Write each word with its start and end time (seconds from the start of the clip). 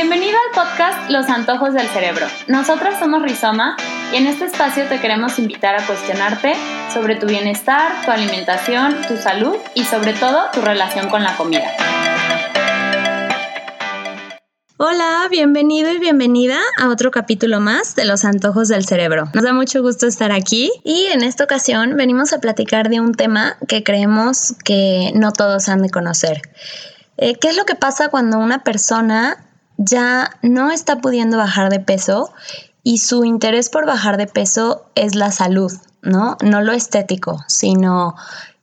Bienvenido 0.00 0.38
al 0.46 0.54
podcast 0.54 1.10
Los 1.10 1.28
Antojos 1.28 1.74
del 1.74 1.88
Cerebro. 1.88 2.24
Nosotras 2.46 3.00
somos 3.00 3.20
Rizoma 3.20 3.76
y 4.12 4.16
en 4.18 4.28
este 4.28 4.44
espacio 4.44 4.84
te 4.88 5.00
queremos 5.00 5.40
invitar 5.40 5.74
a 5.74 5.84
cuestionarte 5.84 6.52
sobre 6.94 7.16
tu 7.16 7.26
bienestar, 7.26 7.90
tu 8.04 8.12
alimentación, 8.12 8.94
tu 9.08 9.16
salud 9.16 9.56
y 9.74 9.82
sobre 9.82 10.12
todo 10.12 10.52
tu 10.52 10.60
relación 10.60 11.08
con 11.08 11.24
la 11.24 11.36
comida. 11.36 11.66
Hola, 14.76 15.26
bienvenido 15.32 15.90
y 15.90 15.98
bienvenida 15.98 16.58
a 16.78 16.90
otro 16.90 17.10
capítulo 17.10 17.58
más 17.58 17.96
de 17.96 18.04
Los 18.04 18.24
Antojos 18.24 18.68
del 18.68 18.86
Cerebro. 18.86 19.24
Nos 19.34 19.42
da 19.42 19.52
mucho 19.52 19.82
gusto 19.82 20.06
estar 20.06 20.30
aquí 20.30 20.70
y 20.84 21.06
en 21.06 21.24
esta 21.24 21.42
ocasión 21.42 21.96
venimos 21.96 22.32
a 22.32 22.38
platicar 22.38 22.88
de 22.88 23.00
un 23.00 23.14
tema 23.14 23.56
que 23.66 23.82
creemos 23.82 24.54
que 24.64 25.10
no 25.16 25.32
todos 25.32 25.68
han 25.68 25.82
de 25.82 25.90
conocer. 25.90 26.40
Eh, 27.16 27.34
¿Qué 27.34 27.48
es 27.48 27.56
lo 27.56 27.64
que 27.64 27.74
pasa 27.74 28.10
cuando 28.10 28.38
una 28.38 28.62
persona 28.62 29.47
ya 29.78 30.30
no 30.42 30.70
está 30.70 31.00
pudiendo 31.00 31.38
bajar 31.38 31.70
de 31.70 31.80
peso 31.80 32.30
y 32.82 32.98
su 32.98 33.24
interés 33.24 33.70
por 33.70 33.86
bajar 33.86 34.16
de 34.16 34.26
peso 34.26 34.90
es 34.94 35.14
la 35.14 35.30
salud, 35.30 35.72
¿no? 36.02 36.36
No 36.42 36.60
lo 36.60 36.72
estético, 36.72 37.42
sino 37.46 38.14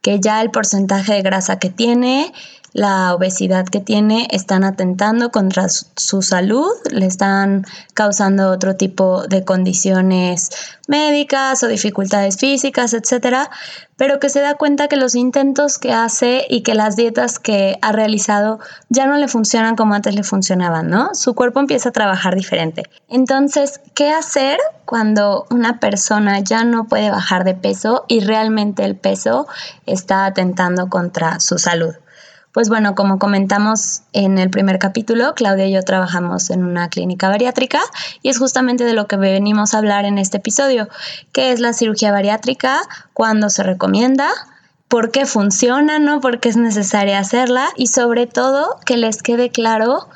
que 0.02 0.20
ya 0.20 0.42
el 0.42 0.52
porcentaje 0.52 1.14
de 1.14 1.22
grasa 1.24 1.58
que 1.58 1.70
tiene 1.70 2.32
la 2.76 3.16
obesidad 3.16 3.66
que 3.66 3.80
tiene 3.80 4.28
están 4.32 4.66
atentando 4.66 5.32
contra 5.32 5.68
su 5.70 6.22
salud, 6.22 6.68
le 6.92 7.06
están 7.06 7.66
causando 7.94 8.52
otro 8.52 8.76
tipo 8.76 9.26
de 9.28 9.46
condiciones 9.46 10.50
médicas 10.90 11.64
o 11.64 11.70
dificultades 11.70 12.36
físicas, 12.36 12.94
etcétera, 12.94 13.50
pero 13.96 14.20
que 14.20 14.28
se 14.28 14.42
da 14.42 14.56
cuenta 14.56 14.90
que 14.90 14.98
los 14.98 15.16
intentos 15.16 15.78
que 15.78 15.94
hace 15.94 16.46
y 16.50 16.64
que 16.64 16.76
las 16.76 16.98
dietas 16.98 17.40
que 17.40 17.80
ha 17.82 17.94
realizado 17.94 18.60
ya 18.90 19.08
no 19.08 19.16
le 19.16 19.30
funcionan 19.30 19.78
como 19.78 19.94
antes 19.94 20.14
le 20.14 20.24
funcionaban, 20.24 20.90
¿no? 20.90 21.16
Su 21.16 21.34
cuerpo 21.34 21.62
empieza 21.62 21.90
a 21.90 21.94
trabajar 21.94 22.36
diferente. 22.36 22.84
Entonces, 23.08 23.80
¿qué 23.94 24.10
hacer 24.10 24.60
cuando 24.84 25.46
una 25.50 25.80
persona 25.80 26.42
ya 26.42 26.66
no 26.66 26.90
puede 26.90 27.10
bajar 27.10 27.46
de 27.46 27.54
peso 27.54 28.04
y 28.10 28.20
realmente 28.20 28.84
el 28.84 28.98
peso 28.98 29.48
está 29.86 30.26
atentando 30.26 30.90
contra 30.90 31.40
su 31.40 31.58
salud? 31.58 31.96
Pues 32.56 32.70
bueno, 32.70 32.96
como 32.96 33.20
comentamos 33.20 34.04
en 34.14 34.38
el 34.38 34.50
primer 34.50 34.80
capítulo, 34.80 35.34
Claudia 35.36 35.66
y 35.66 35.74
yo 35.74 35.82
trabajamos 35.84 36.50
en 36.50 36.64
una 36.64 36.88
clínica 36.88 37.28
bariátrica 37.28 37.82
y 38.22 38.30
es 38.30 38.40
justamente 38.40 38.86
de 38.86 38.94
lo 38.94 39.08
que 39.08 39.18
venimos 39.18 39.74
a 39.74 39.80
hablar 39.80 40.06
en 40.06 40.18
este 40.18 40.38
episodio, 40.38 40.88
qué 41.34 41.52
es 41.52 41.60
la 41.60 41.74
cirugía 41.74 42.14
bariátrica, 42.14 42.80
cuándo 43.12 43.50
se 43.50 43.64
recomienda, 43.64 44.30
por 44.88 45.12
qué 45.12 45.26
funciona, 45.26 46.00
¿no? 46.00 46.22
por 46.22 46.40
qué 46.40 46.48
es 46.48 46.56
necesaria 46.56 47.20
hacerla 47.20 47.68
y 47.76 47.88
sobre 47.88 48.26
todo 48.26 48.78
que 48.86 48.96
les 48.96 49.22
quede 49.22 49.50
claro 49.50 50.08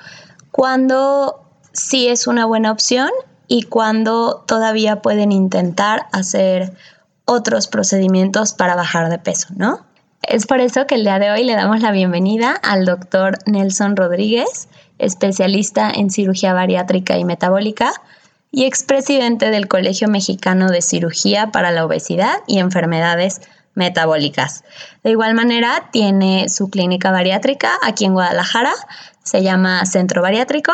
cuándo 0.49 1.43
sí 1.73 2.07
es 2.07 2.25
una 2.25 2.45
buena 2.45 2.71
opción 2.71 3.09
y 3.49 3.63
cuándo 3.63 4.45
todavía 4.47 5.01
pueden 5.01 5.33
intentar 5.33 6.05
hacer 6.13 6.73
otros 7.25 7.67
procedimientos 7.67 8.53
para 8.53 8.75
bajar 8.75 9.09
de 9.09 9.19
peso, 9.19 9.49
¿no? 9.57 9.88
Es 10.23 10.45
por 10.45 10.59
eso 10.59 10.85
que 10.85 10.95
el 10.95 11.03
día 11.03 11.17
de 11.17 11.31
hoy 11.31 11.43
le 11.43 11.55
damos 11.55 11.81
la 11.81 11.91
bienvenida 11.91 12.51
al 12.51 12.85
doctor 12.85 13.37
Nelson 13.45 13.95
Rodríguez, 13.95 14.67
especialista 14.97 15.89
en 15.89 16.09
cirugía 16.11 16.53
bariátrica 16.53 17.17
y 17.17 17.23
metabólica 17.23 17.93
y 18.51 18.65
expresidente 18.65 19.49
del 19.49 19.67
Colegio 19.67 20.07
Mexicano 20.07 20.69
de 20.69 20.81
Cirugía 20.81 21.51
para 21.51 21.71
la 21.71 21.85
Obesidad 21.85 22.35
y 22.47 22.59
Enfermedades 22.59 23.41
Metabólicas. 23.75 24.63
De 25.03 25.11
igual 25.11 25.35
manera, 25.35 25.89
tiene 25.91 26.49
su 26.49 26.69
clínica 26.69 27.11
bariátrica 27.11 27.71
aquí 27.81 28.05
en 28.05 28.13
Guadalajara, 28.13 28.73
se 29.23 29.41
llama 29.41 29.85
Centro 29.85 30.21
Bariátrico 30.21 30.73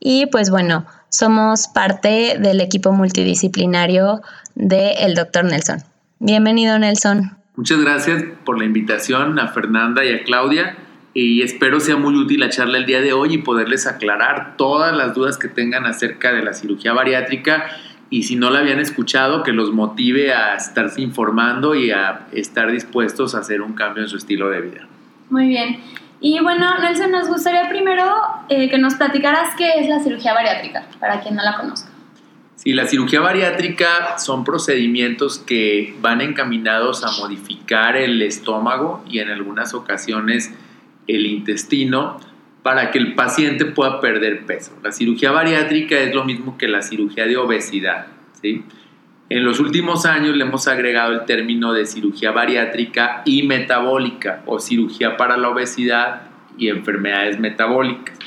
y 0.00 0.26
pues 0.26 0.50
bueno, 0.50 0.84
somos 1.10 1.68
parte 1.68 2.38
del 2.38 2.60
equipo 2.60 2.92
multidisciplinario 2.92 4.20
del 4.54 5.14
doctor 5.14 5.44
Nelson. 5.44 5.84
Bienvenido 6.18 6.78
Nelson. 6.78 7.39
Muchas 7.56 7.80
gracias 7.80 8.24
por 8.44 8.58
la 8.58 8.64
invitación 8.64 9.38
a 9.38 9.48
Fernanda 9.48 10.04
y 10.04 10.12
a 10.12 10.22
Claudia 10.22 10.76
y 11.12 11.42
espero 11.42 11.80
sea 11.80 11.96
muy 11.96 12.14
útil 12.14 12.40
la 12.40 12.48
charla 12.48 12.78
el 12.78 12.86
día 12.86 13.00
de 13.00 13.12
hoy 13.12 13.34
y 13.34 13.38
poderles 13.38 13.86
aclarar 13.86 14.56
todas 14.56 14.96
las 14.96 15.14
dudas 15.14 15.38
que 15.38 15.48
tengan 15.48 15.84
acerca 15.84 16.32
de 16.32 16.42
la 16.42 16.54
cirugía 16.54 16.92
bariátrica 16.92 17.66
y 18.10 18.24
si 18.24 18.34
no 18.36 18.50
la 18.50 18.58
habían 18.58 18.80
escuchado, 18.80 19.44
que 19.44 19.52
los 19.52 19.72
motive 19.72 20.32
a 20.32 20.56
estarse 20.56 21.00
informando 21.00 21.76
y 21.76 21.92
a 21.92 22.26
estar 22.32 22.70
dispuestos 22.70 23.36
a 23.36 23.38
hacer 23.38 23.62
un 23.62 23.74
cambio 23.74 24.02
en 24.02 24.08
su 24.08 24.16
estilo 24.16 24.50
de 24.50 24.60
vida. 24.60 24.88
Muy 25.30 25.46
bien. 25.46 25.78
Y 26.20 26.40
bueno, 26.40 26.78
Nelson, 26.80 27.12
nos 27.12 27.28
gustaría 27.28 27.68
primero 27.68 28.12
eh, 28.48 28.68
que 28.68 28.78
nos 28.78 28.96
platicaras 28.96 29.54
qué 29.56 29.78
es 29.78 29.88
la 29.88 30.00
cirugía 30.00 30.34
bariátrica, 30.34 30.86
para 30.98 31.20
quien 31.20 31.36
no 31.36 31.42
la 31.42 31.56
conozca. 31.56 31.89
Sí, 32.62 32.74
la 32.74 32.86
cirugía 32.86 33.22
bariátrica 33.22 34.18
son 34.18 34.44
procedimientos 34.44 35.38
que 35.38 35.94
van 36.02 36.20
encaminados 36.20 37.04
a 37.04 37.10
modificar 37.18 37.96
el 37.96 38.20
estómago 38.20 39.02
y 39.08 39.20
en 39.20 39.30
algunas 39.30 39.72
ocasiones 39.72 40.52
el 41.06 41.24
intestino 41.24 42.20
para 42.62 42.90
que 42.90 42.98
el 42.98 43.14
paciente 43.14 43.64
pueda 43.64 43.98
perder 44.02 44.44
peso. 44.44 44.78
La 44.84 44.92
cirugía 44.92 45.32
bariátrica 45.32 45.98
es 46.00 46.14
lo 46.14 46.26
mismo 46.26 46.58
que 46.58 46.68
la 46.68 46.82
cirugía 46.82 47.24
de 47.24 47.38
obesidad. 47.38 48.08
¿sí? 48.42 48.62
En 49.30 49.42
los 49.42 49.58
últimos 49.58 50.04
años 50.04 50.36
le 50.36 50.44
hemos 50.44 50.68
agregado 50.68 51.14
el 51.14 51.24
término 51.24 51.72
de 51.72 51.86
cirugía 51.86 52.30
bariátrica 52.30 53.22
y 53.24 53.42
metabólica 53.44 54.42
o 54.44 54.60
cirugía 54.60 55.16
para 55.16 55.38
la 55.38 55.48
obesidad 55.48 56.24
y 56.58 56.68
enfermedades 56.68 57.40
metabólicas. 57.40 58.18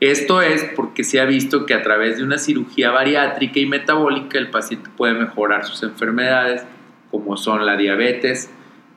Esto 0.00 0.42
es 0.42 0.64
porque 0.76 1.02
se 1.02 1.20
ha 1.20 1.24
visto 1.24 1.66
que 1.66 1.74
a 1.74 1.82
través 1.82 2.18
de 2.18 2.24
una 2.24 2.38
cirugía 2.38 2.92
bariátrica 2.92 3.58
y 3.58 3.66
metabólica 3.66 4.38
el 4.38 4.48
paciente 4.48 4.90
puede 4.96 5.14
mejorar 5.14 5.64
sus 5.64 5.82
enfermedades 5.82 6.64
como 7.10 7.36
son 7.36 7.66
la 7.66 7.76
diabetes, 7.76 8.50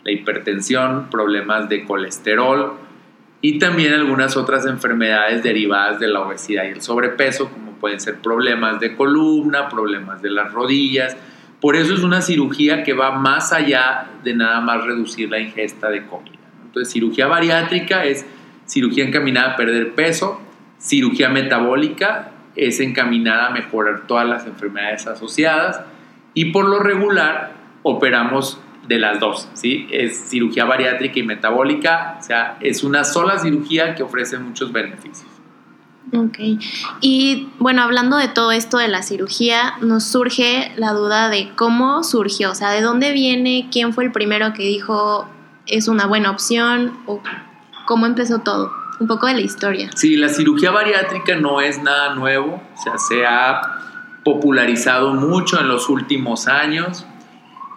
la 0.03 0.11
hipertensión, 0.11 1.09
problemas 1.09 1.69
de 1.69 1.85
colesterol 1.85 2.73
y 3.41 3.57
también 3.57 3.93
algunas 3.93 4.37
otras 4.37 4.67
enfermedades 4.67 5.41
derivadas 5.41 5.99
de 5.99 6.07
la 6.07 6.21
obesidad 6.21 6.65
y 6.65 6.67
el 6.67 6.81
sobrepeso 6.81 7.49
como 7.49 7.71
pueden 7.73 7.99
ser 7.99 8.17
problemas 8.17 8.79
de 8.79 8.95
columna, 8.95 9.69
problemas 9.69 10.21
de 10.21 10.29
las 10.29 10.53
rodillas. 10.53 11.17
Por 11.59 11.75
eso 11.75 11.95
es 11.95 12.01
una 12.01 12.21
cirugía 12.21 12.83
que 12.83 12.93
va 12.93 13.11
más 13.11 13.53
allá 13.53 14.07
de 14.23 14.35
nada 14.35 14.61
más 14.61 14.83
reducir 14.83 15.31
la 15.31 15.39
ingesta 15.39 15.89
de 15.89 16.05
comida. 16.05 16.37
Entonces 16.63 16.93
cirugía 16.93 17.25
bariátrica 17.25 18.05
es 18.05 18.23
cirugía 18.67 19.05
encaminada 19.05 19.53
a 19.53 19.55
perder 19.55 19.93
peso 19.93 20.39
Cirugía 20.81 21.29
metabólica 21.29 22.31
es 22.55 22.79
encaminada 22.79 23.47
a 23.47 23.49
mejorar 23.51 24.07
todas 24.07 24.27
las 24.27 24.47
enfermedades 24.47 25.05
asociadas 25.05 25.81
y 26.33 26.45
por 26.45 26.65
lo 26.65 26.79
regular 26.79 27.53
operamos 27.83 28.59
de 28.87 28.97
las 28.97 29.19
dos, 29.19 29.47
¿sí? 29.53 29.87
Es 29.91 30.29
cirugía 30.29 30.65
bariátrica 30.65 31.19
y 31.19 31.23
metabólica, 31.23 32.17
o 32.19 32.23
sea, 32.23 32.57
es 32.61 32.83
una 32.83 33.03
sola 33.03 33.37
cirugía 33.37 33.93
que 33.93 34.01
ofrece 34.01 34.39
muchos 34.39 34.71
beneficios. 34.71 35.29
Ok, 36.13 36.39
y 36.99 37.49
bueno, 37.59 37.83
hablando 37.83 38.17
de 38.17 38.27
todo 38.27 38.51
esto 38.51 38.79
de 38.79 38.87
la 38.87 39.03
cirugía, 39.03 39.75
nos 39.81 40.03
surge 40.03 40.73
la 40.77 40.93
duda 40.93 41.29
de 41.29 41.51
cómo 41.55 42.03
surgió, 42.03 42.51
o 42.51 42.55
sea, 42.55 42.71
de 42.71 42.81
dónde 42.81 43.13
viene, 43.13 43.69
quién 43.71 43.93
fue 43.93 44.05
el 44.05 44.11
primero 44.11 44.51
que 44.53 44.63
dijo 44.63 45.29
es 45.67 45.87
una 45.87 46.07
buena 46.07 46.31
opción 46.31 46.97
o 47.05 47.21
cómo 47.85 48.07
empezó 48.07 48.39
todo 48.39 48.80
un 49.01 49.07
poco 49.07 49.25
de 49.25 49.33
la 49.33 49.41
historia. 49.41 49.89
Sí, 49.95 50.15
la 50.15 50.29
cirugía 50.29 50.69
bariátrica 50.69 51.35
no 51.35 51.59
es 51.59 51.81
nada 51.81 52.13
nuevo, 52.13 52.61
o 52.75 52.81
sea, 52.81 52.99
se 52.99 53.25
ha 53.25 53.61
popularizado 54.23 55.13
mucho 55.13 55.59
en 55.59 55.67
los 55.67 55.89
últimos 55.89 56.47
años 56.47 57.07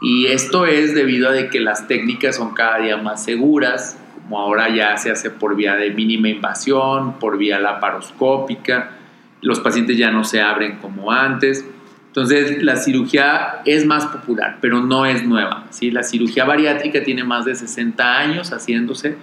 y 0.02 0.26
esto 0.26 0.66
es 0.66 0.94
debido 0.94 1.30
a 1.30 1.32
de 1.32 1.48
que 1.48 1.60
las 1.60 1.88
técnicas 1.88 2.36
son 2.36 2.52
cada 2.52 2.78
día 2.80 2.98
más 2.98 3.24
seguras, 3.24 3.98
como 4.14 4.38
ahora 4.38 4.68
ya 4.68 4.98
se 4.98 5.10
hace 5.10 5.30
por 5.30 5.56
vía 5.56 5.76
de 5.76 5.90
mínima 5.92 6.28
invasión, 6.28 7.18
por 7.18 7.38
vía 7.38 7.58
laparoscópica, 7.58 8.90
los 9.40 9.60
pacientes 9.60 9.96
ya 9.96 10.10
no 10.10 10.24
se 10.24 10.42
abren 10.42 10.76
como 10.76 11.10
antes. 11.10 11.64
Entonces, 12.08 12.62
la 12.62 12.76
cirugía 12.76 13.62
es 13.64 13.86
más 13.86 14.06
popular, 14.06 14.58
pero 14.60 14.80
no 14.82 15.06
es 15.06 15.26
nueva. 15.26 15.64
¿sí? 15.70 15.90
La 15.90 16.02
cirugía 16.02 16.44
bariátrica 16.44 17.02
tiene 17.02 17.24
más 17.24 17.46
de 17.46 17.54
60 17.54 18.18
años 18.18 18.50
haciéndose, 18.50 19.16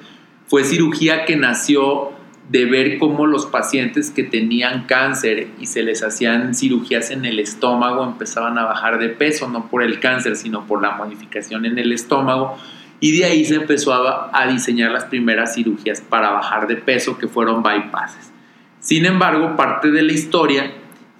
fue 0.51 0.65
cirugía 0.65 1.23
que 1.23 1.37
nació 1.37 2.11
de 2.49 2.65
ver 2.65 2.97
cómo 2.97 3.25
los 3.25 3.45
pacientes 3.45 4.11
que 4.11 4.23
tenían 4.23 4.83
cáncer 4.85 5.47
y 5.61 5.67
se 5.67 5.81
les 5.81 6.03
hacían 6.03 6.53
cirugías 6.53 7.09
en 7.09 7.23
el 7.23 7.39
estómago 7.39 8.03
empezaban 8.03 8.57
a 8.57 8.65
bajar 8.65 8.99
de 8.99 9.07
peso, 9.07 9.47
no 9.47 9.69
por 9.69 9.81
el 9.81 10.01
cáncer, 10.01 10.35
sino 10.35 10.67
por 10.67 10.81
la 10.81 10.91
modificación 10.91 11.65
en 11.65 11.79
el 11.79 11.93
estómago. 11.93 12.57
Y 12.99 13.17
de 13.17 13.23
ahí 13.23 13.45
se 13.45 13.55
empezó 13.55 13.93
a, 13.93 14.45
diseñar 14.47 14.91
las 14.91 15.05
primeras 15.05 15.55
cirugías 15.55 16.01
para 16.01 16.31
bajar 16.31 16.67
de 16.67 16.75
peso, 16.75 17.17
que 17.17 17.29
fueron 17.29 17.63
bypasses. 17.63 18.33
Sin 18.81 19.05
embargo, 19.05 19.55
parte 19.55 19.89
de 19.89 20.01
la 20.01 20.11
historia 20.11 20.69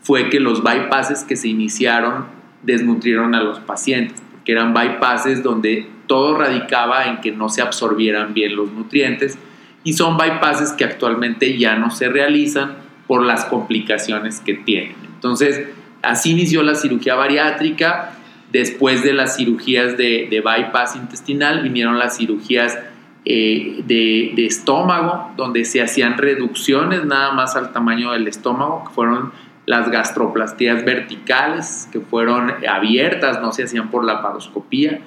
fue 0.02 0.30
que 0.30 0.42
los 0.42 0.62
bypasses 0.62 1.24
que 1.24 1.38
se 1.38 1.48
iniciaron 1.48 2.26
desnutrieron 2.64 3.34
a 3.34 3.42
los 3.42 3.62
pacientes, 3.62 4.22
porque 4.42 4.54
eran 4.54 4.74
bypasses 4.74 5.44
donde 5.44 5.88
todo 6.08 6.36
radicaba 6.36 7.06
en 7.06 7.22
que 7.22 7.32
no 7.32 7.48
se 7.48 7.62
absorbieran 7.62 8.34
bien 8.34 8.56
los 8.56 8.72
nutrientes 8.72 9.38
y 9.84 9.94
son 9.94 10.18
bypasses 10.18 10.72
que 10.72 10.84
actualmente 10.84 11.60
ya 11.60 11.76
no 11.76 11.92
se 11.92 12.10
realizan 12.10 12.78
por 13.06 13.24
las 13.24 13.46
complicaciones 13.46 14.40
que 14.40 14.56
tienen. 14.56 14.96
Entonces, 15.14 15.68
así 16.02 16.32
inició 16.32 16.64
la 16.64 16.74
cirugía 16.74 17.14
bariátrica. 17.14 18.14
Después 18.52 19.04
de 19.04 19.14
las 19.14 19.38
cirugías 19.38 19.96
de, 19.96 20.42
bypass 20.44 20.96
intestinal 20.96 21.62
vinieron 21.62 22.00
las 22.00 22.18
cirugías 22.18 22.80
eh, 23.26 23.84
de, 23.86 24.34
de, 24.36 24.46
estómago, 24.48 25.34
donde 25.38 25.66
se 25.66 25.84
hacían 25.84 26.18
reducciones 26.18 27.06
nada 27.06 27.32
más 27.32 27.56
al 27.56 27.72
tamaño 27.74 28.12
del 28.14 28.28
estómago, 28.28 28.86
que 28.88 28.94
fueron 28.96 29.32
las 29.66 29.90
gastroplastías 29.90 30.84
verticales, 30.84 31.88
que 31.92 32.00
fueron 32.00 32.54
abiertas, 32.68 33.42
no 33.42 33.52
se 33.52 33.64
hacían 33.64 33.90
por 33.92 34.04
la 34.04 34.22
paroscopía. 34.22 35.02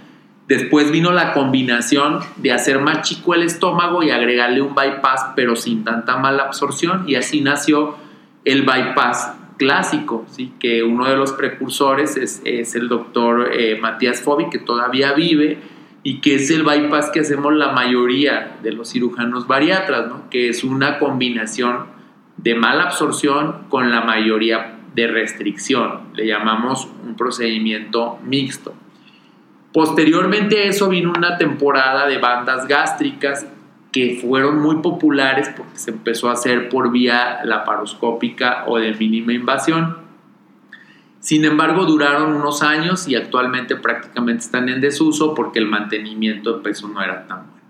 Después 0.46 0.90
vino 0.90 1.10
la 1.10 1.32
combinación 1.32 2.20
de 2.36 2.52
hacer 2.52 2.78
más 2.78 3.02
chico 3.02 3.34
el 3.34 3.42
estómago 3.42 4.02
y 4.02 4.10
agregarle 4.10 4.60
un 4.60 4.74
bypass, 4.74 5.32
pero 5.34 5.56
sin 5.56 5.84
tanta 5.84 6.16
mala 6.18 6.44
absorción, 6.44 7.04
y 7.08 7.16
así 7.16 7.40
nació 7.40 7.96
el 8.44 8.62
bypass 8.62 9.32
clásico, 9.56 10.26
¿sí? 10.28 10.52
que 10.58 10.82
uno 10.82 11.08
de 11.08 11.16
los 11.16 11.32
precursores 11.32 12.16
es, 12.16 12.74
el 12.74 12.88
doctor 12.88 13.50
eh, 13.52 13.78
Matías 13.80 14.20
Fobi, 14.20 14.50
que 14.50 14.58
todavía 14.58 15.12
vive, 15.12 15.58
y 16.02 16.20
que 16.20 16.34
es 16.34 16.50
el 16.50 16.62
bypass 16.62 17.10
que 17.10 17.20
hacemos 17.20 17.54
la 17.54 17.72
mayoría 17.72 18.58
de 18.62 18.72
los 18.72 18.90
cirujanos 18.90 19.46
bariatras, 19.46 20.08
¿no? 20.08 20.28
que 20.28 20.50
es 20.50 20.62
una 20.62 20.98
combinación 20.98 21.93
de 22.44 22.54
mala 22.54 22.84
absorción 22.84 23.64
con 23.70 23.90
la 23.90 24.02
mayoría 24.02 24.76
de 24.94 25.06
restricción. 25.06 26.10
Le 26.12 26.26
llamamos 26.26 26.86
un 27.02 27.16
procedimiento 27.16 28.18
mixto. 28.22 28.74
Posteriormente 29.72 30.58
a 30.58 30.64
eso 30.66 30.88
vino 30.88 31.12
una 31.16 31.38
temporada 31.38 32.06
de 32.06 32.18
bandas 32.18 32.68
gástricas 32.68 33.46
que 33.92 34.18
fueron 34.20 34.60
muy 34.60 34.76
populares 34.76 35.50
porque 35.56 35.78
se 35.78 35.90
empezó 35.90 36.28
a 36.28 36.34
hacer 36.34 36.68
por 36.68 36.92
vía 36.92 37.40
laparoscópica 37.44 38.64
o 38.66 38.78
de 38.78 38.92
mínima 38.92 39.32
invasión. 39.32 39.96
Sin 41.20 41.46
embargo, 41.46 41.86
duraron 41.86 42.34
unos 42.34 42.62
años 42.62 43.08
y 43.08 43.16
actualmente 43.16 43.76
prácticamente 43.76 44.44
están 44.44 44.68
en 44.68 44.82
desuso 44.82 45.34
porque 45.34 45.60
el 45.60 45.66
mantenimiento 45.66 46.52
de 46.52 46.62
peso 46.62 46.88
no 46.88 47.02
era 47.02 47.26
tan 47.26 47.46
bueno. 47.46 47.62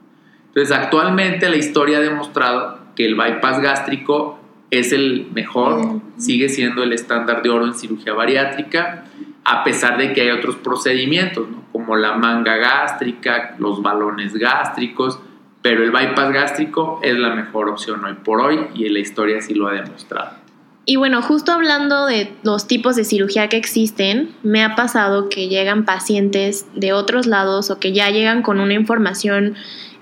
Entonces, 0.49 0.77
actualmente 0.77 1.49
la 1.49 1.57
historia 1.57 1.99
ha 1.99 2.01
demostrado 2.01 2.81
que 2.97 3.07
el 3.07 3.15
bypass 3.15 3.61
gástrico 3.61 4.41
es 4.79 4.93
el 4.93 5.29
mejor, 5.33 6.01
sigue 6.17 6.49
siendo 6.49 6.83
el 6.83 6.93
estándar 6.93 7.43
de 7.43 7.51
oro 7.51 7.67
en 7.67 7.75
cirugía 7.75 8.13
bariátrica, 8.13 9.05
a 9.45 9.65
pesar 9.65 9.99
de 9.99 10.13
que 10.13 10.23
hay 10.23 10.31
otros 10.31 10.57
procedimientos, 10.57 11.47
como 11.73 11.97
la 11.97 12.15
manga 12.15 12.57
gástrica, 12.57 13.57
los 13.59 13.83
balones 13.83 14.35
gástricos, 14.35 15.19
pero 15.61 15.83
el 15.83 15.91
bypass 15.91 16.33
gástrico 16.33 17.01
es 17.03 17.17
la 17.19 17.35
mejor 17.35 17.69
opción 17.69 18.05
hoy 18.05 18.15
por 18.23 18.41
hoy 18.41 18.67
y 18.75 18.89
la 18.89 18.99
historia 18.99 19.41
sí 19.41 19.55
lo 19.55 19.69
ha 19.69 19.73
demostrado. 19.73 20.45
Y 20.87 20.97
bueno, 20.97 21.23
justo 21.23 21.53
hablando 21.53 22.05
de 22.07 22.35
los 22.43 22.67
tipos 22.67 22.95
de 22.97 23.05
cirugía 23.05 23.49
que 23.49 23.57
existen, 23.57 24.35
me 24.43 24.63
ha 24.63 24.77
pasado 24.77 25.31
que 25.31 25.49
llegan 25.49 25.87
pacientes 25.87 26.67
de 26.75 26.93
otros 26.93 27.27
lados 27.27 27.71
o 27.71 27.79
que 27.79 27.93
ya 27.93 28.11
llegan 28.11 28.43
con 28.43 28.61
una 28.61 28.75
información 28.75 29.55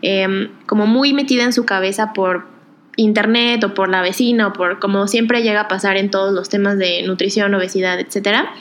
em, 0.02 0.48
como 0.66 0.86
muy 0.86 1.12
metida 1.12 1.44
en 1.44 1.52
su 1.52 1.64
cabeza 1.64 2.12
por 2.12 2.51
internet 2.96 3.64
o 3.64 3.74
por 3.74 3.88
la 3.88 4.02
vecina 4.02 4.48
o 4.48 4.52
por 4.52 4.78
como 4.78 5.06
siempre 5.06 5.42
llega 5.42 5.62
a 5.62 5.68
pasar 5.68 5.96
en 5.96 6.10
todos 6.10 6.32
los 6.32 6.48
temas 6.48 6.78
de 6.78 7.02
nutrición, 7.02 7.54
obesidad, 7.54 7.98
etcétera, 8.00 8.52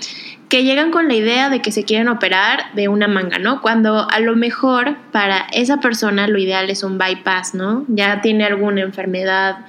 que 0.50 0.64
llegan 0.64 0.92
con 0.92 1.08
la 1.08 1.16
idea 1.16 1.50
de 1.50 1.62
que 1.62 1.72
se 1.72 1.86
quieren 1.86 2.10
operar 2.10 2.74
de 2.74 2.90
una 2.90 3.08
manga, 3.08 3.40
¿no? 3.40 3.62
Cuando 3.62 4.10
a 4.10 4.20
lo 4.20 4.36
mejor 4.36 4.98
para 5.12 5.48
esa 5.54 5.80
persona 5.80 6.28
lo 6.28 6.38
ideal 6.38 6.70
es 6.70 6.84
un 6.84 6.98
bypass, 6.98 7.56
¿no? 7.56 7.86
Ya 7.88 8.22
tiene 8.22 8.44
alguna 8.44 8.82
enfermedad 8.82 9.60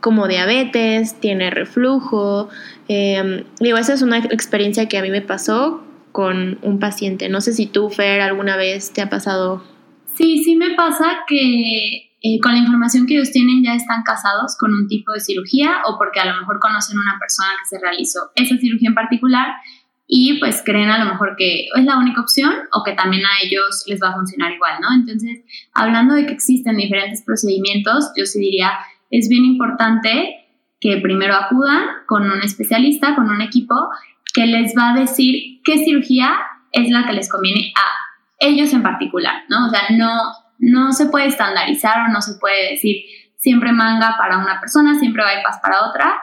como 0.00 0.26
diabetes, 0.26 1.20
tiene 1.20 1.50
reflujo. 1.50 2.48
Em, 2.88 3.44
digo, 3.60 3.78
esa 3.78 3.94
es 3.94 4.02
una 4.02 4.18
experiencia 4.18 4.88
que 4.88 4.98
a 4.98 5.02
mí 5.02 5.10
me 5.10 5.22
pasó 5.22 5.84
con 6.10 6.58
un 6.62 6.80
paciente. 6.80 7.28
No 7.28 7.40
sé 7.40 7.52
si 7.52 7.66
tú, 7.66 7.88
Fer, 7.88 8.20
alguna 8.20 8.56
vez 8.56 8.92
te 8.92 9.00
ha 9.00 9.08
pasado. 9.08 9.62
Sí, 10.16 10.42
sí 10.42 10.56
me 10.56 10.74
pasa 10.74 11.20
que 11.28 12.11
eh, 12.22 12.38
con 12.40 12.52
la 12.52 12.58
información 12.58 13.06
que 13.06 13.14
ellos 13.14 13.32
tienen 13.32 13.64
ya 13.64 13.74
están 13.74 14.04
casados 14.04 14.56
con 14.56 14.72
un 14.72 14.86
tipo 14.86 15.12
de 15.12 15.20
cirugía 15.20 15.82
o 15.86 15.98
porque 15.98 16.20
a 16.20 16.24
lo 16.24 16.38
mejor 16.38 16.60
conocen 16.60 16.98
una 16.98 17.18
persona 17.18 17.50
que 17.60 17.68
se 17.68 17.80
realizó 17.80 18.30
esa 18.36 18.56
cirugía 18.58 18.90
en 18.90 18.94
particular 18.94 19.48
y 20.06 20.38
pues 20.38 20.62
creen 20.64 20.90
a 20.90 21.02
lo 21.02 21.10
mejor 21.10 21.34
que 21.36 21.66
es 21.74 21.84
la 21.84 21.98
única 21.98 22.20
opción 22.20 22.52
o 22.72 22.84
que 22.84 22.92
también 22.92 23.24
a 23.24 23.44
ellos 23.44 23.84
les 23.88 24.00
va 24.00 24.10
a 24.10 24.12
funcionar 24.12 24.52
igual, 24.52 24.74
¿no? 24.80 24.94
Entonces, 24.94 25.40
hablando 25.72 26.14
de 26.14 26.26
que 26.26 26.32
existen 26.32 26.76
diferentes 26.76 27.22
procedimientos, 27.22 28.12
yo 28.16 28.24
sí 28.26 28.38
diría, 28.38 28.72
es 29.10 29.28
bien 29.28 29.44
importante 29.44 30.46
que 30.80 30.98
primero 30.98 31.34
acudan 31.34 31.84
con 32.06 32.30
un 32.30 32.42
especialista, 32.42 33.14
con 33.14 33.30
un 33.30 33.40
equipo 33.40 33.74
que 34.32 34.46
les 34.46 34.74
va 34.76 34.90
a 34.90 35.00
decir 35.00 35.60
qué 35.64 35.84
cirugía 35.84 36.34
es 36.72 36.90
la 36.90 37.06
que 37.06 37.14
les 37.14 37.30
conviene 37.30 37.72
a 37.76 38.46
ellos 38.46 38.72
en 38.72 38.82
particular, 38.82 39.44
¿no? 39.48 39.66
O 39.66 39.70
sea, 39.70 39.82
no, 39.90 40.12
no 40.62 40.92
se 40.92 41.06
puede 41.06 41.26
estandarizar 41.26 42.08
o 42.08 42.12
no 42.12 42.22
se 42.22 42.34
puede 42.34 42.70
decir 42.70 43.04
siempre 43.36 43.72
manga 43.72 44.14
para 44.16 44.38
una 44.38 44.60
persona, 44.60 44.98
siempre 44.98 45.24
bypass 45.24 45.58
para 45.60 45.88
otra, 45.88 46.14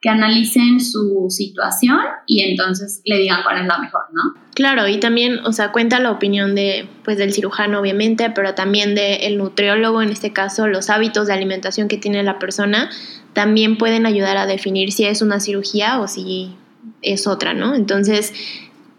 que 0.00 0.08
analicen 0.08 0.78
su 0.78 1.26
situación 1.28 1.98
y 2.26 2.42
entonces 2.48 3.02
le 3.04 3.18
digan 3.18 3.42
cuál 3.42 3.60
es 3.60 3.66
la 3.66 3.78
mejor, 3.78 4.02
¿no? 4.12 4.40
Claro, 4.54 4.86
y 4.86 5.00
también, 5.00 5.40
o 5.44 5.52
sea, 5.52 5.72
cuenta 5.72 5.98
la 5.98 6.12
opinión 6.12 6.54
de, 6.54 6.88
pues, 7.02 7.18
del 7.18 7.32
cirujano, 7.32 7.80
obviamente, 7.80 8.30
pero 8.30 8.54
también 8.54 8.94
del 8.94 9.36
nutriólogo, 9.36 10.00
en 10.00 10.10
este 10.10 10.32
caso, 10.32 10.68
los 10.68 10.88
hábitos 10.88 11.26
de 11.26 11.32
alimentación 11.32 11.88
que 11.88 11.96
tiene 11.96 12.22
la 12.22 12.38
persona, 12.38 12.90
también 13.32 13.76
pueden 13.76 14.06
ayudar 14.06 14.36
a 14.36 14.46
definir 14.46 14.92
si 14.92 15.04
es 15.04 15.20
una 15.20 15.40
cirugía 15.40 15.98
o 15.98 16.06
si 16.06 16.56
es 17.02 17.26
otra, 17.26 17.52
¿no? 17.54 17.74
Entonces, 17.74 18.32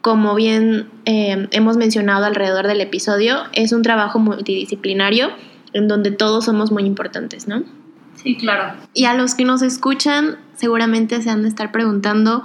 como 0.01 0.36
bien 0.36 0.90
eh, 1.06 1.48
hemos 1.51 1.78
mencionado 1.78 2.25
alrededor 2.25 2.68
del 2.68 2.81
episodio, 2.81 3.44
es 3.54 3.74
un 3.74 3.81
trabajo 3.81 4.19
multidisciplinario 4.19 5.30
en 5.74 5.88
donde 5.88 6.12
todos 6.12 6.46
somos 6.46 6.72
muy 6.72 6.84
importantes, 6.84 7.48
¿no? 7.48 7.63
Sí, 8.16 8.36
claro. 8.36 8.75
Y 8.94 9.06
a 9.06 9.13
los 9.13 9.36
que 9.36 9.46
nos 9.46 9.62
escuchan, 9.62 10.38
seguramente 10.56 11.22
se 11.22 11.30
han 11.30 11.44
de 11.44 11.50
estar 11.50 11.72
preguntando 11.72 12.44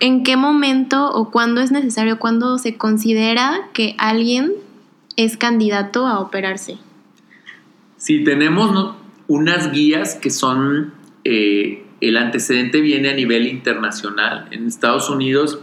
en 0.00 0.24
qué 0.24 0.36
momento 0.36 1.10
o 1.10 1.30
cuándo 1.30 1.60
es 1.60 1.70
necesario, 1.70 2.18
cuándo 2.18 2.58
se 2.58 2.76
considera 2.76 3.68
que 3.72 3.94
alguien 3.98 4.52
es 5.16 5.36
candidato 5.36 6.06
a 6.06 6.18
operarse. 6.20 6.78
Sí, 7.96 8.24
tenemos 8.24 8.94
unas 9.28 9.72
guías 9.72 10.16
que 10.16 10.30
son, 10.30 10.92
eh, 11.22 11.84
el 12.00 12.16
antecedente 12.16 12.80
viene 12.80 13.10
a 13.10 13.14
nivel 13.14 13.46
internacional. 13.46 14.48
En 14.50 14.66
Estados 14.66 15.08
Unidos 15.08 15.60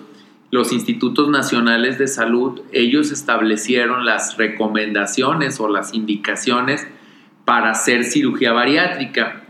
los 0.51 0.73
institutos 0.73 1.29
nacionales 1.29 1.97
de 1.97 2.07
salud, 2.07 2.61
ellos 2.73 3.11
establecieron 3.11 4.05
las 4.05 4.37
recomendaciones 4.37 5.59
o 5.59 5.69
las 5.69 5.93
indicaciones 5.93 6.85
para 7.45 7.71
hacer 7.71 8.03
cirugía 8.03 8.51
bariátrica 8.51 9.43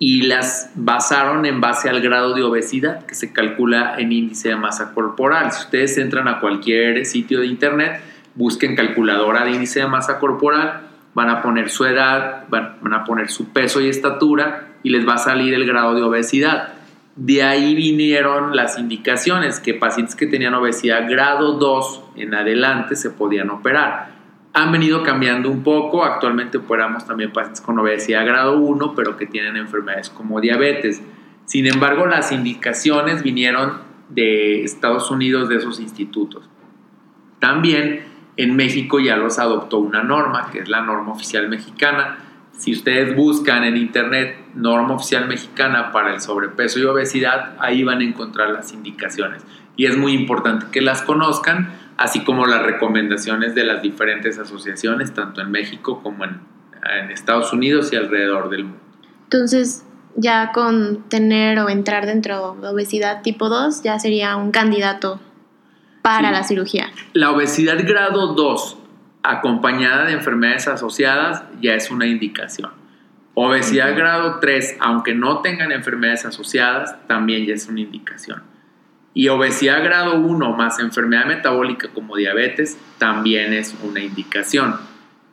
y 0.00 0.22
las 0.22 0.72
basaron 0.74 1.46
en 1.46 1.60
base 1.60 1.88
al 1.88 2.00
grado 2.00 2.34
de 2.34 2.42
obesidad 2.42 3.06
que 3.06 3.14
se 3.14 3.32
calcula 3.32 3.94
en 3.98 4.10
índice 4.10 4.48
de 4.48 4.56
masa 4.56 4.92
corporal. 4.94 5.52
Si 5.52 5.62
ustedes 5.62 5.96
entran 5.96 6.26
a 6.26 6.40
cualquier 6.40 7.06
sitio 7.06 7.38
de 7.38 7.46
internet, 7.46 8.00
busquen 8.34 8.74
calculadora 8.74 9.44
de 9.44 9.52
índice 9.52 9.78
de 9.78 9.86
masa 9.86 10.18
corporal, 10.18 10.88
van 11.14 11.30
a 11.30 11.40
poner 11.40 11.70
su 11.70 11.84
edad, 11.84 12.48
van, 12.48 12.92
a 12.92 13.04
poner 13.04 13.30
su 13.30 13.52
peso 13.52 13.80
y 13.80 13.88
estatura 13.88 14.70
y 14.82 14.90
les 14.90 15.06
va 15.06 15.14
a 15.14 15.18
salir 15.18 15.54
el 15.54 15.66
grado 15.66 15.94
de 15.94 16.02
obesidad. 16.02 16.74
De 17.16 17.42
ahí 17.42 17.74
vinieron 17.74 18.56
las 18.56 18.78
indicaciones 18.78 19.60
que 19.60 19.74
pacientes 19.74 20.16
que 20.16 20.26
tenían 20.26 20.54
obesidad 20.54 21.08
grado 21.10 21.58
2 21.58 22.04
en 22.16 22.34
adelante 22.34 22.96
se 22.96 23.10
podían 23.10 23.50
operar. 23.50 24.12
Han 24.54 24.72
venido 24.72 25.02
cambiando 25.02 25.50
un 25.50 25.62
poco, 25.62 26.04
actualmente 26.04 26.58
operamos 26.58 27.06
también 27.06 27.32
pacientes 27.32 27.60
con 27.60 27.78
obesidad 27.78 28.24
grado 28.24 28.58
1, 28.58 28.94
pero 28.94 29.16
que 29.16 29.26
tienen 29.26 29.56
enfermedades 29.56 30.08
como 30.08 30.40
diabetes. 30.40 31.02
Sin 31.44 31.66
embargo, 31.66 32.06
las 32.06 32.32
indicaciones 32.32 33.22
vinieron 33.22 33.80
de 34.08 34.64
Estados 34.64 35.10
Unidos, 35.10 35.48
de 35.48 35.56
esos 35.56 35.80
institutos. 35.80 36.48
También 37.40 38.04
en 38.36 38.56
México 38.56 39.00
ya 39.00 39.16
los 39.16 39.38
adoptó 39.38 39.78
una 39.78 40.02
norma, 40.02 40.50
que 40.50 40.60
es 40.60 40.68
la 40.68 40.80
norma 40.80 41.12
oficial 41.12 41.48
mexicana, 41.48 42.18
si 42.62 42.70
ustedes 42.70 43.16
buscan 43.16 43.64
en 43.64 43.76
internet 43.76 44.36
norma 44.54 44.94
oficial 44.94 45.26
mexicana 45.26 45.90
para 45.90 46.14
el 46.14 46.20
sobrepeso 46.20 46.78
y 46.78 46.84
obesidad, 46.84 47.56
ahí 47.58 47.82
van 47.82 48.02
a 48.02 48.04
encontrar 48.04 48.50
las 48.50 48.72
indicaciones. 48.72 49.42
Y 49.76 49.86
es 49.86 49.96
muy 49.96 50.12
importante 50.12 50.66
que 50.70 50.80
las 50.80 51.02
conozcan, 51.02 51.72
así 51.96 52.22
como 52.22 52.46
las 52.46 52.62
recomendaciones 52.62 53.56
de 53.56 53.64
las 53.64 53.82
diferentes 53.82 54.38
asociaciones, 54.38 55.12
tanto 55.12 55.40
en 55.40 55.50
México 55.50 56.04
como 56.04 56.24
en, 56.24 56.40
Estados 57.10 57.52
Unidos 57.52 57.92
y 57.92 57.96
alrededor 57.96 58.48
del 58.48 58.64
mundo. 58.64 58.80
Entonces, 59.24 59.84
ya 60.14 60.52
con 60.52 61.02
tener 61.08 61.58
o 61.58 61.68
entrar 61.68 62.06
dentro 62.06 62.56
de 62.60 62.68
obesidad 62.68 63.22
tipo 63.22 63.48
2, 63.48 63.82
ya 63.82 63.98
sería 63.98 64.36
un 64.36 64.52
candidato 64.52 65.20
para 66.00 66.30
la 66.30 66.44
cirugía. 66.44 66.92
La 67.12 67.32
obesidad 67.32 67.78
grado 67.84 68.34
2 68.34 68.81
acompañada 69.22 70.06
de 70.06 70.12
enfermedades 70.12 70.68
asociadas 70.68 71.44
ya 71.60 71.74
es 71.74 71.90
una 71.90 72.06
indicación. 72.06 72.70
Obesidad 73.34 73.96
grado 73.96 74.40
3, 74.40 74.76
aunque 74.80 75.14
no 75.14 75.40
tengan 75.40 75.72
enfermedades 75.72 76.26
asociadas, 76.26 76.96
también 77.06 77.46
ya 77.46 77.54
es 77.54 77.66
una 77.66 77.80
indicación. 77.80 78.42
Y 79.14 79.28
obesidad 79.28 79.82
grado 79.84 80.18
1 80.18 80.52
más 80.56 80.78
enfermedad 80.78 81.26
metabólica 81.26 81.88
como 81.88 82.16
diabetes 82.16 82.78
también 82.98 83.52
es 83.52 83.74
una 83.82 84.00
indicación. 84.00 84.76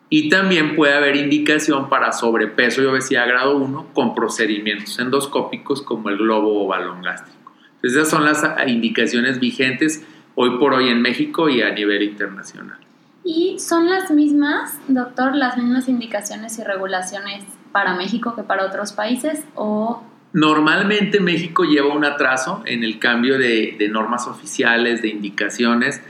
Y 0.09 0.29
también 0.29 0.75
puede 0.75 0.93
haber 0.93 1.15
indicación 1.15 1.89
para 1.89 2.11
sobrepeso 2.11 2.81
y 2.81 2.85
obesidad 2.85 3.27
grado 3.27 3.57
1 3.57 3.89
con 3.93 4.15
procedimientos 4.15 4.97
endoscópicos 4.99 5.81
como 5.81 6.09
el 6.09 6.17
globo 6.17 6.63
o 6.63 6.67
balón 6.67 7.01
gástrico. 7.01 7.53
esas 7.83 8.09
son 8.09 8.25
las 8.25 8.43
indicaciones 8.67 9.39
vigentes 9.39 10.05
hoy 10.35 10.57
por 10.57 10.73
hoy 10.73 10.89
en 10.89 11.01
México 11.01 11.49
y 11.49 11.61
a 11.61 11.71
nivel 11.71 12.03
internacional. 12.03 12.88
¿Y 13.31 13.59
son 13.59 13.87
las 13.87 14.09
mismas, 14.09 14.79
doctor, 14.87 15.35
las 15.35 15.55
mismas 15.55 15.87
indicaciones 15.87 16.57
y 16.57 16.63
regulaciones 16.63 17.43
para 17.71 17.93
México 17.93 18.35
que 18.35 18.41
para 18.41 18.65
otros 18.65 18.91
países 18.91 19.43
o 19.53 20.01
Normalmente 20.33 21.19
México 21.19 21.63
lleva 21.63 21.93
un 21.93 22.05
atraso 22.05 22.63
en 22.65 22.83
el 22.83 22.97
cambio 22.97 23.37
de, 23.37 23.87
normas 23.91 24.25
oficiales, 24.25 25.03
de 25.03 25.09
indicaciones, 25.09 26.01